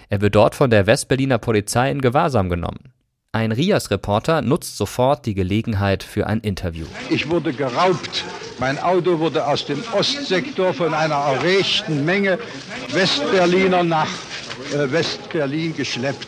Er 0.10 0.22
wird 0.22 0.36
dort 0.36 0.56
von 0.56 0.70
der 0.70 0.88
Westberliner 0.88 1.38
Polizei 1.38 1.92
in 1.92 2.02
Gewahrsam 2.02 2.50
genommen. 2.50 2.94
Ein 3.32 3.52
Rias-Reporter 3.52 4.42
nutzt 4.42 4.78
sofort 4.78 5.26
die 5.28 5.36
Gelegenheit 5.36 6.02
für 6.02 6.26
ein 6.26 6.40
Interview. 6.40 6.88
Ich 7.12 7.30
wurde 7.30 7.54
geraubt. 7.54 8.24
Mein 8.60 8.80
Auto 8.80 9.20
wurde 9.20 9.46
aus 9.46 9.66
dem 9.66 9.84
Ostsektor 9.94 10.74
von 10.74 10.96
einer 10.96 11.16
erregten 11.16 12.06
Menge 12.06 12.40
Westberliner 12.92 13.84
nach 13.84 14.10
äh, 14.74 14.92
Westberlin 14.92 15.76
geschleppt. 15.76 16.28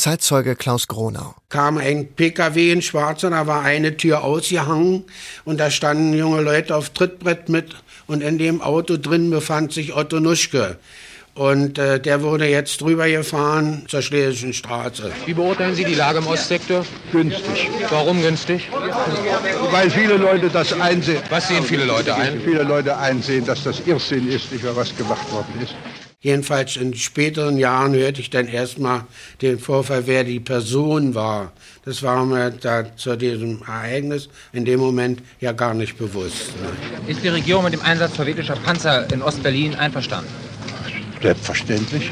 Zeitzeuge 0.00 0.56
Klaus 0.56 0.88
Gronau. 0.88 1.34
Kam 1.50 1.78
ein 1.78 2.08
PKW 2.08 2.72
in 2.72 2.82
Schwarz 2.82 3.22
und 3.22 3.32
da 3.32 3.46
war 3.46 3.62
eine 3.62 3.96
Tür 3.96 4.24
ausgehangen 4.24 5.04
und 5.44 5.60
da 5.60 5.70
standen 5.70 6.14
junge 6.14 6.40
Leute 6.40 6.74
auf 6.74 6.90
Trittbrett 6.90 7.48
mit 7.48 7.76
und 8.06 8.22
in 8.22 8.38
dem 8.38 8.62
Auto 8.62 8.96
drin 8.96 9.30
befand 9.30 9.72
sich 9.72 9.94
Otto 9.94 10.18
Nuschke. 10.18 10.78
Und 11.34 11.78
äh, 11.78 12.00
der 12.00 12.22
wurde 12.22 12.46
jetzt 12.48 12.80
drüber 12.80 13.08
gefahren 13.08 13.84
zur 13.88 14.02
Schlesischen 14.02 14.52
Straße. 14.52 15.12
Wie 15.26 15.34
beurteilen 15.34 15.74
Sie 15.74 15.84
die 15.84 15.94
Lage 15.94 16.18
im 16.18 16.26
Ostsektor? 16.26 16.84
Günstig. 17.12 17.70
Warum 17.88 18.20
günstig? 18.20 18.68
Weil 19.70 19.90
viele 19.90 20.16
Leute 20.16 20.48
das 20.48 20.72
einsehen. 20.72 21.22
Was 21.30 21.48
sehen 21.48 21.62
viele 21.62 21.84
Leute 21.84 22.14
ein? 22.14 22.40
Viele 22.40 22.64
Leute 22.64 22.96
einsehen, 22.96 23.46
dass 23.46 23.62
das 23.62 23.80
Irrsinn 23.86 24.28
ist, 24.28 24.50
nicht 24.50 24.64
mehr 24.64 24.74
was 24.74 24.96
gemacht 24.96 25.30
worden 25.30 25.54
ist. 25.62 25.74
Jedenfalls 26.22 26.76
in 26.76 26.92
späteren 26.92 27.56
Jahren 27.56 27.94
hörte 27.94 28.20
ich 28.20 28.28
dann 28.28 28.46
erstmal 28.46 29.04
den 29.40 29.58
Vorfall, 29.58 30.06
wer 30.06 30.22
die 30.22 30.38
Person 30.38 31.14
war. 31.14 31.50
Das 31.86 32.02
war 32.02 32.26
mir 32.26 32.50
da 32.50 32.94
zu 32.94 33.16
diesem 33.16 33.62
Ereignis 33.62 34.28
in 34.52 34.66
dem 34.66 34.80
Moment 34.80 35.22
ja 35.40 35.52
gar 35.52 35.72
nicht 35.72 35.96
bewusst. 35.96 36.52
Ne? 36.60 37.10
Ist 37.10 37.24
die 37.24 37.28
Regierung 37.28 37.64
mit 37.64 37.72
dem 37.72 37.80
Einsatz 37.80 38.18
sowjetischer 38.18 38.56
Panzer 38.56 39.10
in 39.10 39.22
Ostberlin 39.22 39.74
einverstanden? 39.74 40.28
Selbstverständlich. 41.22 42.10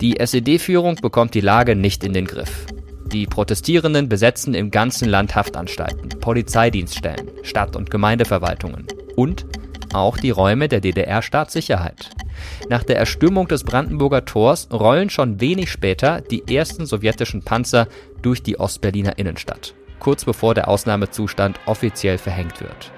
Die 0.00 0.20
SED-Führung 0.20 0.94
bekommt 1.02 1.34
die 1.34 1.40
Lage 1.40 1.74
nicht 1.74 2.04
in 2.04 2.12
den 2.12 2.26
Griff. 2.26 2.66
Die 3.06 3.26
Protestierenden 3.26 4.08
besetzen 4.08 4.54
im 4.54 4.70
ganzen 4.70 5.08
Land 5.08 5.34
Haftanstalten, 5.34 6.20
Polizeidienststellen, 6.20 7.32
Stadt- 7.42 7.74
und 7.74 7.90
Gemeindeverwaltungen 7.90 8.86
und 9.16 9.44
auch 9.94 10.16
die 10.16 10.30
Räume 10.30 10.68
der 10.68 10.80
DDR-Staatssicherheit. 10.80 12.10
Nach 12.68 12.82
der 12.82 12.96
Erstürmung 12.96 13.48
des 13.48 13.64
Brandenburger 13.64 14.24
Tors 14.24 14.68
rollen 14.72 15.10
schon 15.10 15.40
wenig 15.40 15.70
später 15.70 16.20
die 16.20 16.54
ersten 16.54 16.86
sowjetischen 16.86 17.42
Panzer 17.42 17.88
durch 18.22 18.42
die 18.42 18.58
Ostberliner 18.58 19.18
Innenstadt, 19.18 19.74
kurz 20.00 20.24
bevor 20.24 20.54
der 20.54 20.68
Ausnahmezustand 20.68 21.58
offiziell 21.66 22.18
verhängt 22.18 22.60
wird. 22.60 22.92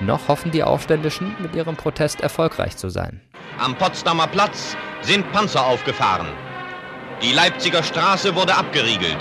Noch 0.00 0.28
hoffen 0.28 0.52
die 0.52 0.62
Aufständischen, 0.62 1.34
mit 1.40 1.56
ihrem 1.56 1.76
Protest 1.76 2.20
erfolgreich 2.20 2.76
zu 2.76 2.88
sein. 2.88 3.20
Am 3.58 3.74
Potsdamer 3.76 4.28
Platz 4.28 4.76
sind 5.02 5.30
Panzer 5.32 5.66
aufgefahren. 5.66 6.28
Die 7.20 7.32
Leipziger 7.32 7.82
Straße 7.82 8.34
wurde 8.36 8.54
abgeriegelt. 8.54 9.18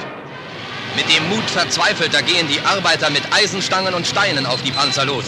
Mit 0.96 1.06
dem 1.10 1.28
Mut 1.30 1.50
Verzweifelter 1.50 2.22
gehen 2.22 2.48
die 2.48 2.60
Arbeiter 2.62 3.10
mit 3.10 3.24
Eisenstangen 3.32 3.96
und 3.96 4.06
Steinen 4.06 4.46
auf 4.46 4.62
die 4.62 4.72
Panzer 4.72 5.06
los. 5.06 5.26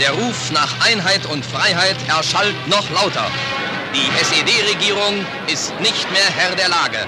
Der 0.00 0.10
Ruf 0.12 0.50
nach 0.52 0.74
Einheit 0.86 1.26
und 1.26 1.44
Freiheit 1.44 1.96
erschallt 2.08 2.56
noch 2.66 2.90
lauter. 2.90 3.26
Die 3.94 4.08
SED-Regierung 4.24 5.24
ist 5.52 5.78
nicht 5.80 6.10
mehr 6.10 6.24
Herr 6.34 6.56
der 6.56 6.68
Lage. 6.68 7.06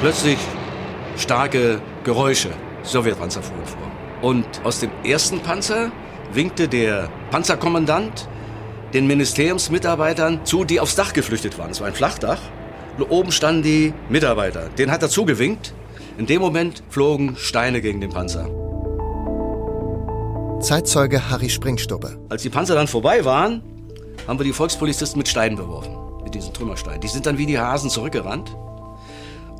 Plötzlich 0.00 0.38
starke 1.16 1.80
Geräusche. 2.04 2.50
Sowjetpanzer 2.82 3.42
fuhren 3.42 3.64
vor. 3.64 3.90
Und 4.20 4.46
aus 4.62 4.80
dem 4.80 4.90
ersten 5.04 5.40
Panzer 5.40 5.90
winkte 6.32 6.68
der 6.68 7.08
Panzerkommandant 7.30 8.28
den 8.92 9.06
Ministeriumsmitarbeitern 9.06 10.44
zu, 10.44 10.64
die 10.64 10.80
aufs 10.80 10.96
Dach 10.96 11.14
geflüchtet 11.14 11.58
waren. 11.58 11.70
Es 11.70 11.80
war 11.80 11.86
ein 11.86 11.94
Flachdach. 11.94 12.40
Und 12.98 13.04
oben 13.10 13.32
standen 13.32 13.62
die 13.62 13.94
Mitarbeiter. 14.10 14.68
Den 14.68 14.90
hat 14.90 15.02
er 15.02 15.08
zugewinkt. 15.08 15.72
In 16.18 16.26
dem 16.26 16.40
Moment 16.40 16.82
flogen 16.90 17.36
Steine 17.38 17.80
gegen 17.80 18.00
den 18.00 18.10
Panzer. 18.10 18.65
Zeitzeuge 20.60 21.30
Harry 21.30 21.50
Springstubbe. 21.50 22.18
Als 22.28 22.42
die 22.42 22.48
Panzer 22.48 22.74
dann 22.74 22.88
vorbei 22.88 23.24
waren, 23.24 23.62
haben 24.26 24.38
wir 24.38 24.44
die 24.44 24.52
Volkspolizisten 24.52 25.18
mit 25.18 25.28
Steinen 25.28 25.56
beworfen. 25.56 25.94
Mit 26.24 26.34
diesen 26.34 26.52
Trümmersteinen. 26.52 27.00
Die 27.00 27.08
sind 27.08 27.26
dann 27.26 27.38
wie 27.38 27.46
die 27.46 27.58
Hasen 27.58 27.90
zurückgerannt. 27.90 28.56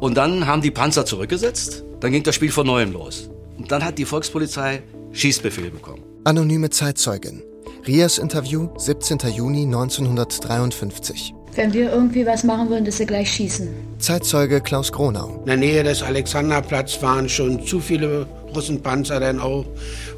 Und 0.00 0.16
dann 0.16 0.46
haben 0.46 0.62
die 0.62 0.70
Panzer 0.70 1.04
zurückgesetzt. 1.06 1.84
Dann 2.00 2.12
ging 2.12 2.22
das 2.22 2.34
Spiel 2.34 2.50
von 2.50 2.66
neuem 2.66 2.92
los. 2.92 3.30
Und 3.58 3.70
dann 3.70 3.84
hat 3.84 3.98
die 3.98 4.04
Volkspolizei 4.04 4.82
Schießbefehl 5.12 5.70
bekommen. 5.70 6.02
Anonyme 6.24 6.70
Zeitzeugin. 6.70 7.42
Rias 7.86 8.18
Interview, 8.18 8.68
17. 8.78 9.18
Juni 9.32 9.62
1953. 9.64 11.34
wenn 11.54 11.72
wir 11.72 11.90
irgendwie 11.92 12.26
was 12.26 12.42
machen 12.44 12.68
würden, 12.68 12.84
dass 12.84 12.98
sie 12.98 13.06
gleich 13.06 13.32
schießen. 13.32 13.68
Zeitzeuge 13.98 14.60
Klaus 14.60 14.92
Gronau. 14.92 15.38
In 15.40 15.46
der 15.46 15.56
Nähe 15.56 15.82
des 15.84 16.02
Alexanderplatz 16.02 17.00
waren 17.00 17.28
schon 17.28 17.64
zu 17.64 17.80
viele 17.80 18.26
Russenpanzer 18.56 19.20
dann 19.20 19.40
auch. 19.40 19.66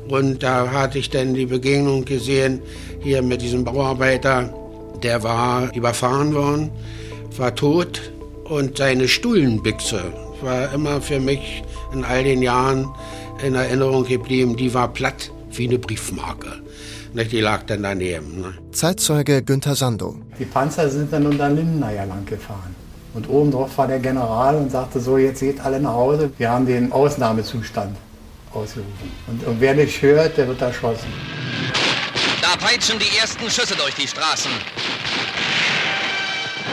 Und 0.09 0.42
da 0.42 0.70
hatte 0.70 0.98
ich 0.98 1.11
dann 1.11 1.35
die 1.35 1.46
Begegnung 1.46 2.05
gesehen 2.05 2.62
hier 3.01 3.20
mit 3.22 3.42
diesem 3.42 3.64
Bauarbeiter. 3.64 4.53
Der 5.03 5.22
war 5.22 5.74
überfahren 5.74 6.35
worden, 6.35 6.70
war 7.37 7.55
tot 7.55 8.12
und 8.44 8.79
seine 8.79 9.07
Stullenbüchse 9.07 10.01
war 10.40 10.72
immer 10.72 11.01
für 11.01 11.20
mich 11.20 11.62
in 11.92 12.05
all 12.05 12.24
den 12.24 12.42
Jahren 12.42 12.88
in 13.44 13.55
Erinnerung 13.55 14.05
geblieben. 14.05 14.57
Die 14.57 14.72
war 14.72 14.88
platt 14.88 15.31
wie 15.53 15.66
eine 15.66 15.79
Briefmarke. 15.79 16.48
Die 17.14 17.40
lag 17.40 17.64
dann 17.64 17.83
daneben. 17.83 18.40
Ne? 18.40 18.55
Zeitzeuge 18.70 19.42
Günther 19.42 19.74
Sando. 19.74 20.16
Die 20.38 20.44
Panzer 20.44 20.88
sind 20.88 21.12
dann 21.12 21.27
unter 21.27 21.48
Lindeneier 21.48 22.07
lang 22.07 22.24
gefahren. 22.27 22.77
Und 23.14 23.29
oben 23.29 23.51
drauf 23.51 23.77
war 23.77 23.88
der 23.88 23.98
General 23.98 24.55
und 24.55 24.70
sagte 24.70 25.01
so, 25.01 25.18
jetzt 25.18 25.40
geht 25.40 25.61
alle 25.61 25.81
nach 25.81 25.94
Hause. 25.94 26.31
Wir 26.38 26.51
haben 26.51 26.66
den 26.66 26.92
Ausnahmezustand 26.92 27.96
ausgerufen. 28.54 29.12
Und, 29.26 29.46
und 29.46 29.61
wer 29.61 29.74
nicht 29.74 30.00
hört, 30.02 30.37
der 30.37 30.48
wird 30.48 30.61
erschossen. 30.61 31.12
Da 32.40 32.56
peitschen 32.56 32.98
die 32.98 33.18
ersten 33.18 33.50
Schüsse 33.50 33.76
durch 33.76 33.94
die 33.94 34.06
Straßen. 34.06 34.50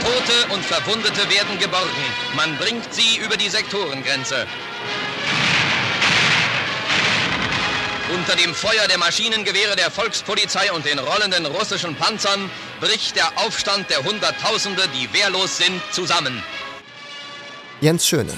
Tote 0.02 0.54
und 0.54 0.64
Verwundete 0.64 1.30
werden 1.30 1.58
geborgen. 1.60 2.06
Man 2.36 2.56
bringt 2.58 2.94
sie 2.94 3.18
über 3.18 3.38
die 3.38 3.50
Sektorengrenze. 3.50 4.46
Unter 8.14 8.36
dem 8.36 8.54
Feuer 8.54 8.88
der 8.88 9.00
Maschinengewehre 9.00 9.76
der 9.76 9.90
Volkspolizei 9.90 10.72
und 10.72 10.86
den 10.86 11.00
rollenden 11.00 11.48
russischen 11.48 11.96
Panzern 11.96 12.52
bricht 12.80 13.16
der 13.16 13.28
Aufstand 13.38 13.90
der 13.90 14.04
Hunderttausende, 14.04 14.84
die 14.94 15.12
wehrlos 15.12 15.58
sind, 15.58 15.82
zusammen. 15.92 16.44
Jens 17.82 18.08
Schöne, 18.08 18.34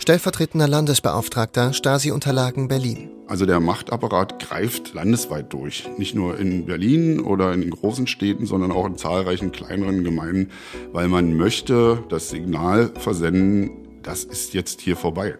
stellvertretender 0.00 0.66
Landesbeauftragter 0.66 1.72
Stasi-Unterlagen 1.72 2.68
Berlin. 2.68 3.10
Also 3.28 3.46
der 3.46 3.60
Machtapparat 3.60 4.40
greift 4.40 4.94
landesweit 4.94 5.52
durch. 5.52 5.88
Nicht 5.98 6.14
nur 6.14 6.38
in 6.38 6.66
Berlin 6.66 7.20
oder 7.20 7.52
in 7.52 7.60
den 7.60 7.70
großen 7.70 8.06
Städten, 8.06 8.46
sondern 8.46 8.72
auch 8.72 8.86
in 8.86 8.96
zahlreichen 8.96 9.52
kleineren 9.52 10.02
Gemeinden, 10.02 10.50
weil 10.92 11.06
man 11.08 11.36
möchte 11.36 12.02
das 12.08 12.30
Signal 12.30 12.90
versenden, 12.98 13.70
das 14.02 14.24
ist 14.24 14.54
jetzt 14.54 14.80
hier 14.80 14.96
vorbei 14.96 15.36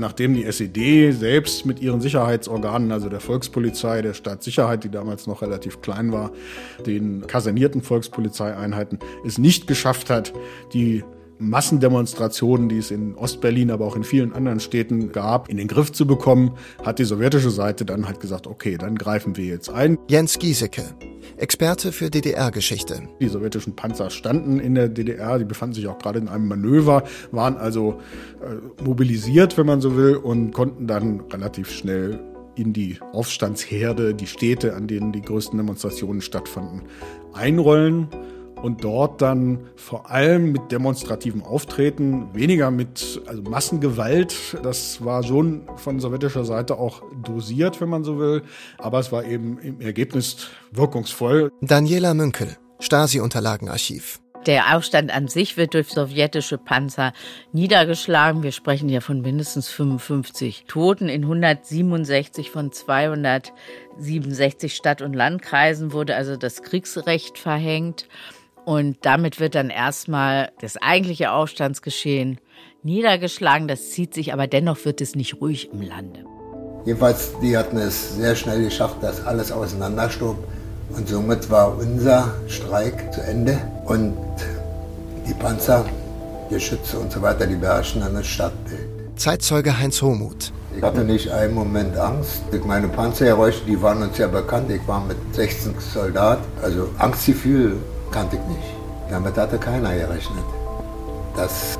nachdem 0.00 0.34
die 0.34 0.44
SED 0.44 1.12
selbst 1.12 1.66
mit 1.66 1.80
ihren 1.80 2.00
Sicherheitsorganen, 2.00 2.90
also 2.90 3.08
der 3.08 3.20
Volkspolizei, 3.20 4.02
der 4.02 4.14
Staatssicherheit, 4.14 4.82
die 4.82 4.88
damals 4.88 5.26
noch 5.26 5.42
relativ 5.42 5.82
klein 5.82 6.10
war, 6.10 6.32
den 6.86 7.26
kasernierten 7.26 7.82
Volkspolizeieinheiten, 7.82 8.98
es 9.24 9.38
nicht 9.38 9.66
geschafft 9.66 10.10
hat, 10.10 10.32
die 10.72 11.04
Massendemonstrationen, 11.40 12.68
die 12.68 12.78
es 12.78 12.90
in 12.90 13.14
Ostberlin, 13.16 13.70
aber 13.70 13.86
auch 13.86 13.96
in 13.96 14.04
vielen 14.04 14.32
anderen 14.32 14.60
Städten 14.60 15.10
gab, 15.10 15.48
in 15.48 15.56
den 15.56 15.68
Griff 15.68 15.90
zu 15.90 16.06
bekommen, 16.06 16.52
hat 16.84 16.98
die 16.98 17.04
sowjetische 17.04 17.50
Seite 17.50 17.84
dann 17.84 18.06
halt 18.06 18.20
gesagt, 18.20 18.46
okay, 18.46 18.76
dann 18.76 18.96
greifen 18.96 19.36
wir 19.36 19.46
jetzt 19.46 19.70
ein. 19.70 19.98
Jens 20.08 20.38
Giesecke, 20.38 20.84
Experte 21.38 21.92
für 21.92 22.10
DDR-Geschichte. 22.10 23.08
Die 23.20 23.28
sowjetischen 23.28 23.74
Panzer 23.74 24.10
standen 24.10 24.60
in 24.60 24.74
der 24.74 24.88
DDR, 24.88 25.38
die 25.38 25.46
befanden 25.46 25.74
sich 25.74 25.88
auch 25.88 25.98
gerade 25.98 26.18
in 26.18 26.28
einem 26.28 26.46
Manöver, 26.46 27.04
waren 27.32 27.56
also 27.56 28.00
äh, 28.42 28.84
mobilisiert, 28.84 29.56
wenn 29.56 29.66
man 29.66 29.80
so 29.80 29.96
will, 29.96 30.16
und 30.16 30.52
konnten 30.52 30.86
dann 30.86 31.20
relativ 31.32 31.70
schnell 31.70 32.20
in 32.56 32.72
die 32.72 32.98
Aufstandsherde, 33.12 34.14
die 34.14 34.26
Städte, 34.26 34.74
an 34.74 34.86
denen 34.86 35.12
die 35.12 35.22
größten 35.22 35.56
Demonstrationen 35.56 36.20
stattfanden, 36.20 36.82
einrollen 37.32 38.08
und 38.62 38.84
dort 38.84 39.22
dann 39.22 39.70
vor 39.76 40.10
allem 40.10 40.52
mit 40.52 40.72
demonstrativem 40.72 41.42
Auftreten, 41.42 42.34
weniger 42.34 42.70
mit 42.70 43.20
also 43.26 43.42
Massengewalt, 43.42 44.58
das 44.62 45.04
war 45.04 45.22
schon 45.22 45.62
von 45.76 46.00
sowjetischer 46.00 46.44
Seite 46.44 46.78
auch 46.78 47.02
dosiert, 47.24 47.80
wenn 47.80 47.88
man 47.88 48.04
so 48.04 48.18
will, 48.18 48.42
aber 48.78 48.98
es 48.98 49.12
war 49.12 49.24
eben 49.24 49.58
im 49.58 49.80
Ergebnis 49.80 50.48
wirkungsvoll. 50.72 51.50
Daniela 51.60 52.14
Münkel, 52.14 52.56
Stasi-Unterlagenarchiv. 52.80 54.20
Der 54.46 54.74
Aufstand 54.74 55.14
an 55.14 55.28
sich 55.28 55.58
wird 55.58 55.74
durch 55.74 55.88
sowjetische 55.88 56.56
Panzer 56.56 57.12
niedergeschlagen. 57.52 58.42
Wir 58.42 58.52
sprechen 58.52 58.88
hier 58.88 59.02
von 59.02 59.20
mindestens 59.20 59.68
55 59.68 60.64
Toten. 60.66 61.10
In 61.10 61.24
167 61.24 62.50
von 62.50 62.72
267 62.72 64.74
Stadt- 64.74 65.02
und 65.02 65.12
Landkreisen 65.12 65.92
wurde 65.92 66.16
also 66.16 66.38
das 66.38 66.62
Kriegsrecht 66.62 67.36
verhängt. 67.36 68.08
Und 68.70 68.98
damit 69.02 69.40
wird 69.40 69.56
dann 69.56 69.68
erstmal 69.68 70.52
das 70.60 70.76
eigentliche 70.76 71.32
Aufstandsgeschehen 71.32 72.38
niedergeschlagen. 72.84 73.66
Das 73.66 73.90
zieht 73.90 74.14
sich, 74.14 74.32
aber 74.32 74.46
dennoch 74.46 74.84
wird 74.84 75.00
es 75.00 75.16
nicht 75.16 75.40
ruhig 75.40 75.70
im 75.72 75.82
Lande. 75.82 76.20
Jedenfalls, 76.84 77.32
die 77.42 77.58
hatten 77.58 77.78
es 77.78 78.14
sehr 78.14 78.36
schnell 78.36 78.62
geschafft, 78.62 78.98
dass 79.02 79.26
alles 79.26 79.50
auseinanderstob. 79.50 80.36
Und 80.90 81.08
somit 81.08 81.50
war 81.50 81.76
unser 81.76 82.32
Streik 82.46 83.12
zu 83.12 83.20
Ende. 83.22 83.58
Und 83.86 84.16
die 85.26 85.34
Panzer, 85.34 85.84
Geschütze 86.48 87.00
und 87.00 87.10
so 87.10 87.20
weiter, 87.22 87.48
die 87.48 87.56
beherrschen 87.56 88.02
dann 88.02 88.14
das 88.14 88.28
Stadtbild. 88.28 88.88
Zeitzeuge 89.16 89.80
Heinz 89.80 90.00
Homuth. 90.00 90.52
Ich 90.76 90.82
hatte 90.84 91.00
nicht 91.00 91.28
einen 91.32 91.54
Moment 91.54 91.96
Angst. 91.96 92.42
Meine 92.64 92.86
Panzergeräusche, 92.86 93.64
die 93.66 93.82
waren 93.82 94.00
uns 94.00 94.16
ja 94.16 94.28
bekannt. 94.28 94.70
Ich 94.70 94.86
war 94.86 95.04
mit 95.04 95.16
16 95.32 95.74
Soldat. 95.92 96.38
Also 96.62 96.88
Angstgefühl 96.98 97.76
kannte 98.10 98.36
ich 98.36 98.56
nicht. 98.56 98.74
Damit 99.08 99.36
hatte 99.36 99.58
keiner 99.58 99.94
gerechnet, 99.94 100.44
dass 101.36 101.76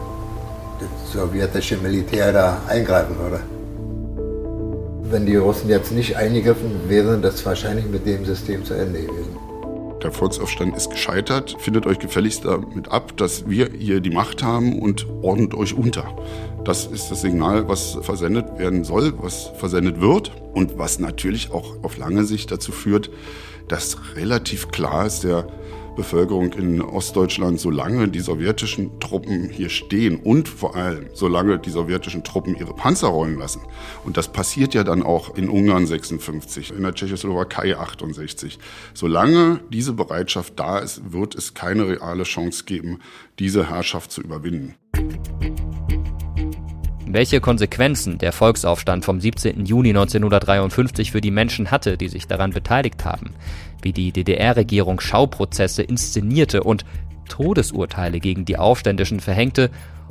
das 0.81 1.13
sowjetische 1.13 1.77
Militär 1.77 2.33
da 2.33 2.61
eingreifen 2.69 3.17
würde. 3.19 3.41
Wenn 5.11 5.27
die 5.27 5.37
Russen 5.37 5.69
jetzt 5.69 5.93
nicht 5.93 6.17
eingegriffen, 6.17 6.89
wäre 6.89 7.19
das 7.19 7.45
wahrscheinlich 7.45 7.87
mit 7.87 8.07
dem 8.07 8.25
System 8.25 8.65
zu 8.65 8.75
Ende 8.75 9.01
gewesen. 9.03 9.37
Der 10.03 10.13
Volksaufstand 10.13 10.75
ist 10.77 10.91
gescheitert. 10.91 11.57
Findet 11.59 11.85
euch 11.85 11.99
gefälligst 11.99 12.47
damit 12.47 12.89
ab, 12.89 13.17
dass 13.19 13.49
wir 13.49 13.69
hier 13.71 14.01
die 14.01 14.11
Macht 14.11 14.43
haben 14.43 14.79
und 14.79 15.07
ordnet 15.21 15.53
euch 15.55 15.75
unter. 15.75 16.17
Das 16.65 16.87
ist 16.87 17.11
das 17.11 17.21
Signal, 17.21 17.69
was 17.69 17.99
versendet 18.01 18.59
werden 18.59 18.85
soll, 18.85 19.13
was 19.19 19.51
versendet 19.59 20.01
wird 20.01 20.33
und 20.55 20.79
was 20.79 21.01
natürlich 21.01 21.53
auch 21.53 21.83
auf 21.83 21.99
lange 21.99 22.25
Sicht 22.25 22.51
dazu 22.51 22.73
führt, 22.73 23.11
dass 23.69 23.99
relativ 24.17 24.69
klar 24.69 25.07
ist, 25.07 25.25
der 25.25 25.47
Bevölkerung 26.01 26.55
in 26.55 26.81
Ostdeutschland, 26.81 27.61
solange 27.61 28.09
die 28.09 28.21
sowjetischen 28.21 28.99
Truppen 29.01 29.51
hier 29.51 29.69
stehen 29.69 30.17
und 30.17 30.49
vor 30.49 30.75
allem 30.75 31.09
solange 31.13 31.59
die 31.59 31.69
sowjetischen 31.69 32.25
Truppen 32.25 32.57
ihre 32.57 32.73
Panzer 32.73 33.09
rollen 33.09 33.39
lassen. 33.39 33.61
Und 34.03 34.17
das 34.17 34.29
passiert 34.33 34.73
ja 34.73 34.83
dann 34.83 35.03
auch 35.03 35.37
in 35.37 35.51
Ungarn 35.51 35.87
56, 35.87 36.73
in 36.73 36.85
der 36.85 36.95
Tschechoslowakei 36.95 37.77
68. 37.77 38.59
Solange 38.95 39.61
diese 39.71 39.93
Bereitschaft 39.93 40.59
da 40.59 40.79
ist, 40.79 41.13
wird 41.13 41.35
es 41.35 41.53
keine 41.53 41.87
reale 41.87 42.23
Chance 42.23 42.65
geben, 42.65 43.01
diese 43.39 43.69
Herrschaft 43.69 44.11
zu 44.11 44.23
überwinden. 44.23 44.77
Welche 47.13 47.41
Konsequenzen 47.41 48.19
der 48.19 48.33
Volksaufstand 48.33 49.05
vom 49.05 49.21
17. 49.21 49.67
Juni 49.67 49.89
1953 49.89 51.11
für 51.11 51.21
die 51.21 51.33
Menschen 51.33 51.73
hatte, 51.73 51.97
die 51.97 52.07
sich 52.07 52.29
daran 52.29 52.53
beteiligt 52.53 53.05
haben, 53.05 53.35
wie 53.83 53.93
die 53.93 54.13
DDR-Regierung 54.13 55.01
Schauprozesse 55.01 55.83
inszenierte 55.83 56.63
und 56.63 56.85
Todesurteile 57.29 58.21
gegen 58.21 58.45
die 58.45 58.59
Aufständischen 58.59 59.19
verhängte 59.19 59.71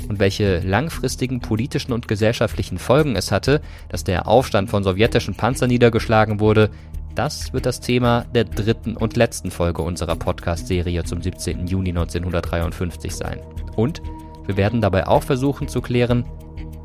und 0.10 0.20
welche 0.20 0.60
langfristigen 0.60 1.40
politischen 1.40 1.94
und 1.94 2.10
gesellschaftlichen 2.10 2.80
Folgen 2.80 3.16
es 3.16 3.32
hatte, 3.32 3.62
dass 3.88 4.04
der 4.04 4.28
Aufstand 4.28 4.70
von 4.70 4.84
sowjetischen 4.84 5.36
Panzern 5.36 5.70
niedergeschlagen 5.70 6.42
wurde, 6.42 6.70
das 7.16 7.54
wird 7.54 7.66
das 7.66 7.80
Thema 7.80 8.26
der 8.36 8.44
dritten 8.44 8.98
und 8.98 9.16
letzten 9.16 9.52
Folge 9.52 9.84
unserer 9.84 10.18
Podcast-Serie 10.18 11.06
zum 11.06 11.22
17. 11.22 11.66
Juni 11.68 11.90
1953 11.90 13.16
sein. 13.16 13.40
Und 13.78 14.02
wir 14.46 14.58
werden 14.58 14.82
dabei 14.82 15.08
auch 15.08 15.24
versuchen 15.24 15.68
zu 15.68 15.82
klären, 15.82 16.26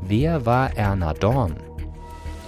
Wer 0.07 0.45
war 0.45 0.77
Erna 0.77 1.15
Dorn? 1.15 1.55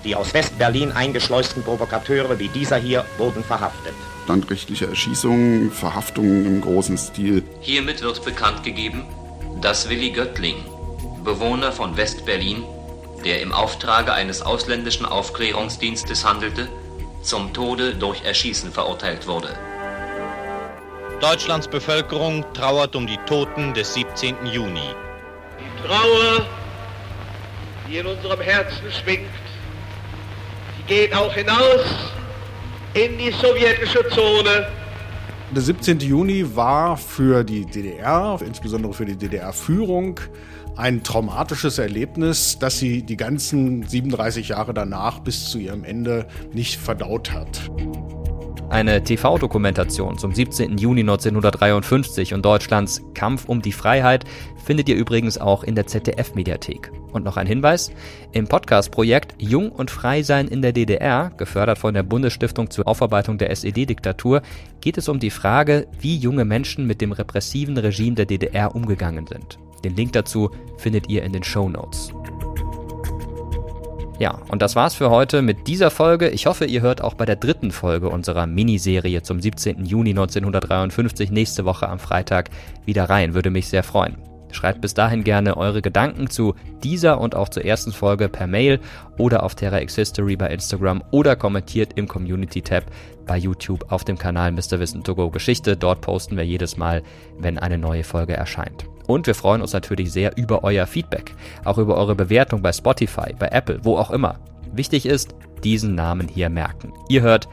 Die 0.04 0.16
aus 0.16 0.32
West-Berlin 0.36 0.92
eingeschleusten 0.92 1.64
Provokateure 1.64 2.38
wie 2.38 2.50
dieser 2.50 2.78
hier 2.78 3.04
wurden 3.18 3.44
verhaftet. 3.44 3.96
Landrechtliche 4.28 4.86
Erschießungen, 4.86 5.72
Verhaftungen 5.72 6.46
im 6.46 6.62
großen 6.62 7.00
Stil. 7.00 7.44
Hiermit 7.62 8.04
wird 8.04 8.24
bekannt 8.24 8.64
gegeben, 8.64 9.08
dass 9.60 9.90
Willi 9.90 10.12
Göttling, 10.12 10.58
Bewohner 11.24 11.72
von 11.72 11.98
West-Berlin, 11.98 12.64
der 13.26 13.42
im 13.42 13.52
Auftrage 13.52 14.14
eines 14.14 14.44
ausländischen 14.44 15.08
Aufklärungsdienstes 15.08 16.26
handelte, 16.26 16.68
zum 17.24 17.54
Tode 17.54 17.96
durch 17.96 18.24
Erschießen 18.24 18.72
verurteilt 18.72 19.26
wurde. 19.26 19.50
Deutschlands 21.22 21.68
Bevölkerung 21.68 22.46
trauert 22.54 22.96
um 22.96 23.08
die 23.08 23.18
Toten 23.26 23.74
des 23.74 23.96
17. 23.96 24.46
Juni. 24.46 24.94
Die 25.60 25.88
Trauer 25.88 26.46
die 27.90 27.98
in 27.98 28.06
unserem 28.06 28.42
Herzen 28.42 28.92
schwingt, 28.92 29.30
die 30.78 30.84
geht 30.94 31.16
auch 31.16 31.34
hinaus 31.34 32.12
in 32.94 33.18
die 33.18 33.32
sowjetische 33.32 34.08
Zone 34.10 34.68
Der 35.54 35.62
17. 35.62 36.00
Juni 36.00 36.56
war 36.56 36.98
für 36.98 37.44
die 37.44 37.66
DDR, 37.66 38.38
insbesondere 38.46 38.94
für 38.94 39.06
die 39.06 39.16
DDR-Führung, 39.16 40.20
ein 40.76 41.04
traumatisches 41.04 41.80
Erlebnis, 41.80 42.60
das 42.60 42.80
sie 42.80 43.02
die 43.02 43.18
ganzen 43.18 43.88
37 43.88 44.50
Jahre 44.50 44.74
danach 44.74 45.20
bis 45.20 45.50
zu 45.50 45.58
ihrem 45.58 45.84
Ende 45.84 46.28
nicht 46.54 46.80
verdaut 46.80 47.32
hat. 47.32 47.72
Eine 48.70 49.02
TV-Dokumentation 49.02 50.18
zum 50.18 50.34
17. 50.34 50.78
Juni 50.78 51.00
1953 51.00 52.34
und 52.34 52.44
Deutschlands 52.44 53.02
Kampf 53.14 53.46
um 53.48 53.62
die 53.62 53.72
Freiheit 53.72 54.26
findet 54.66 54.90
ihr 54.90 54.96
übrigens 54.98 55.38
auch 55.38 55.64
in 55.64 55.74
der 55.74 55.88
ZDF-Mediathek. 55.88 56.92
Und 57.14 57.24
noch 57.24 57.38
ein 57.38 57.48
Hinweis: 57.48 57.92
Im 58.34 58.48
Podcast-Projekt 58.48 59.36
Jung 59.38 59.72
und 59.72 59.90
Frei 59.90 60.22
sein 60.22 60.50
in 60.50 60.62
der 60.62 60.74
DDR, 60.74 61.32
gefördert 61.38 61.78
von 61.78 61.94
der 61.94 62.04
Bundesstiftung 62.04 62.70
zur 62.70 62.88
Aufarbeitung 62.90 63.38
der 63.38 63.52
SED-Diktatur, 63.52 64.42
geht 64.82 64.98
es 64.98 65.08
um 65.08 65.20
die 65.20 65.32
Frage, 65.32 65.88
wie 66.02 66.18
junge 66.18 66.44
Menschen 66.44 66.86
mit 66.86 67.00
dem 67.00 67.14
repressiven 67.14 67.78
Regime 67.78 68.16
der 68.16 68.26
DDR 68.26 68.76
umgegangen 68.76 69.28
sind. 69.28 69.60
Den 69.86 69.96
Link 69.96 70.12
dazu 70.12 70.52
findet 70.78 71.10
ihr 71.10 71.24
in 71.24 71.32
den 71.32 71.44
Show 71.44 71.70
Notes. 71.70 72.12
Ja, 74.20 74.40
und 74.50 74.64
das 74.64 74.76
war's 74.76 74.96
für 74.96 75.12
heute 75.12 75.44
mit 75.44 75.68
dieser 75.68 75.92
Folge. 75.92 76.30
Ich 76.30 76.48
hoffe, 76.48 76.66
ihr 76.66 76.82
hört 76.82 77.02
auch 77.02 77.14
bei 77.14 77.26
der 77.26 77.36
dritten 77.36 77.72
Folge 77.72 78.10
unserer 78.10 78.48
Miniserie 78.48 79.22
zum 79.22 79.40
17. 79.40 79.86
Juni 79.86 80.10
1953 80.10 81.30
nächste 81.30 81.66
Woche 81.66 81.88
am 81.88 82.00
Freitag 82.00 82.50
wieder 82.86 83.10
rein. 83.10 83.36
Würde 83.36 83.52
mich 83.52 83.68
sehr 83.68 83.84
freuen. 83.84 84.27
Schreibt 84.52 84.82
bis 84.82 84.94
dahin 84.94 85.24
gerne 85.24 85.58
eure 85.58 85.82
Gedanken 85.82 86.30
zu 86.30 86.56
dieser 86.84 87.20
und 87.20 87.36
auch 87.36 87.50
zur 87.50 87.66
ersten 87.66 87.92
Folge 87.92 88.30
per 88.30 88.48
Mail 88.48 88.80
oder 89.18 89.44
auf 89.44 89.56
Terra 89.56 89.82
X 89.82 89.96
History 89.96 90.36
bei 90.36 90.50
Instagram 90.50 91.04
oder 91.12 91.36
kommentiert 91.36 91.94
im 91.96 92.08
Community 92.08 92.62
Tab 92.62 92.86
bei 93.26 93.38
YouTube 93.38 93.92
auf 93.92 94.04
dem 94.04 94.18
Kanal 94.18 94.52
Mr. 94.52 94.80
Wissen 94.80 95.04
to 95.04 95.30
Geschichte. 95.30 95.76
Dort 95.76 96.02
posten 96.02 96.38
wir 96.38 96.46
jedes 96.46 96.78
Mal, 96.78 97.04
wenn 97.38 97.58
eine 97.58 97.78
neue 97.78 98.04
Folge 98.04 98.34
erscheint. 98.34 98.86
Und 99.08 99.26
wir 99.26 99.36
freuen 99.36 99.62
uns 99.62 99.74
natürlich 99.74 100.12
sehr 100.12 100.38
über 100.38 100.64
euer 100.64 100.86
Feedback, 100.86 101.34
auch 101.64 101.78
über 101.78 101.96
eure 101.96 102.16
Bewertung 102.16 102.62
bei 102.62 102.74
Spotify, 102.74 103.34
bei 103.38 103.48
Apple, 103.48 103.80
wo 103.84 103.98
auch 103.98 104.12
immer. 104.12 104.40
Wichtig 104.74 105.06
ist, 105.06 105.34
diesen 105.64 105.96
Namen 105.96 106.28
hier 106.28 106.50
merken. 106.50 106.94
Ihr 107.10 107.22
hört 107.22 107.48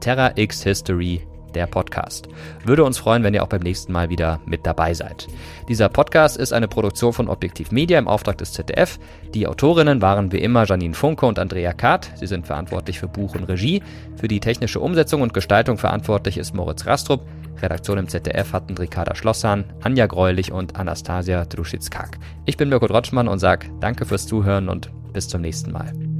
Terra 0.00 0.32
X 0.36 0.62
History, 0.62 1.26
der 1.54 1.66
Podcast. 1.66 2.28
Würde 2.64 2.84
uns 2.84 2.98
freuen, 2.98 3.22
wenn 3.22 3.32
ihr 3.32 3.42
auch 3.42 3.48
beim 3.48 3.62
nächsten 3.62 3.92
Mal 3.92 4.10
wieder 4.10 4.40
mit 4.44 4.66
dabei 4.66 4.92
seid. 4.92 5.26
Dieser 5.68 5.88
Podcast 5.88 6.36
ist 6.36 6.52
eine 6.52 6.68
Produktion 6.68 7.12
von 7.12 7.28
Objektiv 7.28 7.72
Media 7.72 7.98
im 7.98 8.08
Auftrag 8.08 8.36
des 8.38 8.52
ZDF. 8.52 8.98
Die 9.32 9.46
Autorinnen 9.46 10.02
waren 10.02 10.32
wie 10.32 10.38
immer 10.38 10.64
Janine 10.64 10.94
Funke 10.94 11.26
und 11.26 11.38
Andrea 11.38 11.72
Kahrt. 11.72 12.10
Sie 12.16 12.26
sind 12.26 12.46
verantwortlich 12.46 12.98
für 12.98 13.08
Buch 13.08 13.34
und 13.34 13.44
Regie. 13.44 13.82
Für 14.16 14.28
die 14.28 14.40
technische 14.40 14.80
Umsetzung 14.80 15.22
und 15.22 15.32
Gestaltung 15.32 15.78
verantwortlich 15.78 16.36
ist 16.36 16.54
Moritz 16.54 16.86
Rastrup. 16.86 17.26
Redaktion 17.62 17.98
im 17.98 18.08
ZDF 18.08 18.52
hatten 18.52 18.76
Ricarda 18.76 19.14
Schlossan, 19.14 19.64
Anja 19.82 20.06
Greulich 20.06 20.52
und 20.52 20.76
Anastasia 20.76 21.44
Druschitz-Kak. 21.44 22.18
Ich 22.44 22.56
bin 22.56 22.68
Mirko 22.68 22.86
Drotschmann 22.86 23.28
und 23.28 23.38
sage 23.38 23.68
danke 23.80 24.04
fürs 24.04 24.26
Zuhören 24.26 24.68
und 24.68 24.90
bis 25.12 25.28
zum 25.28 25.40
nächsten 25.40 25.72
Mal. 25.72 26.13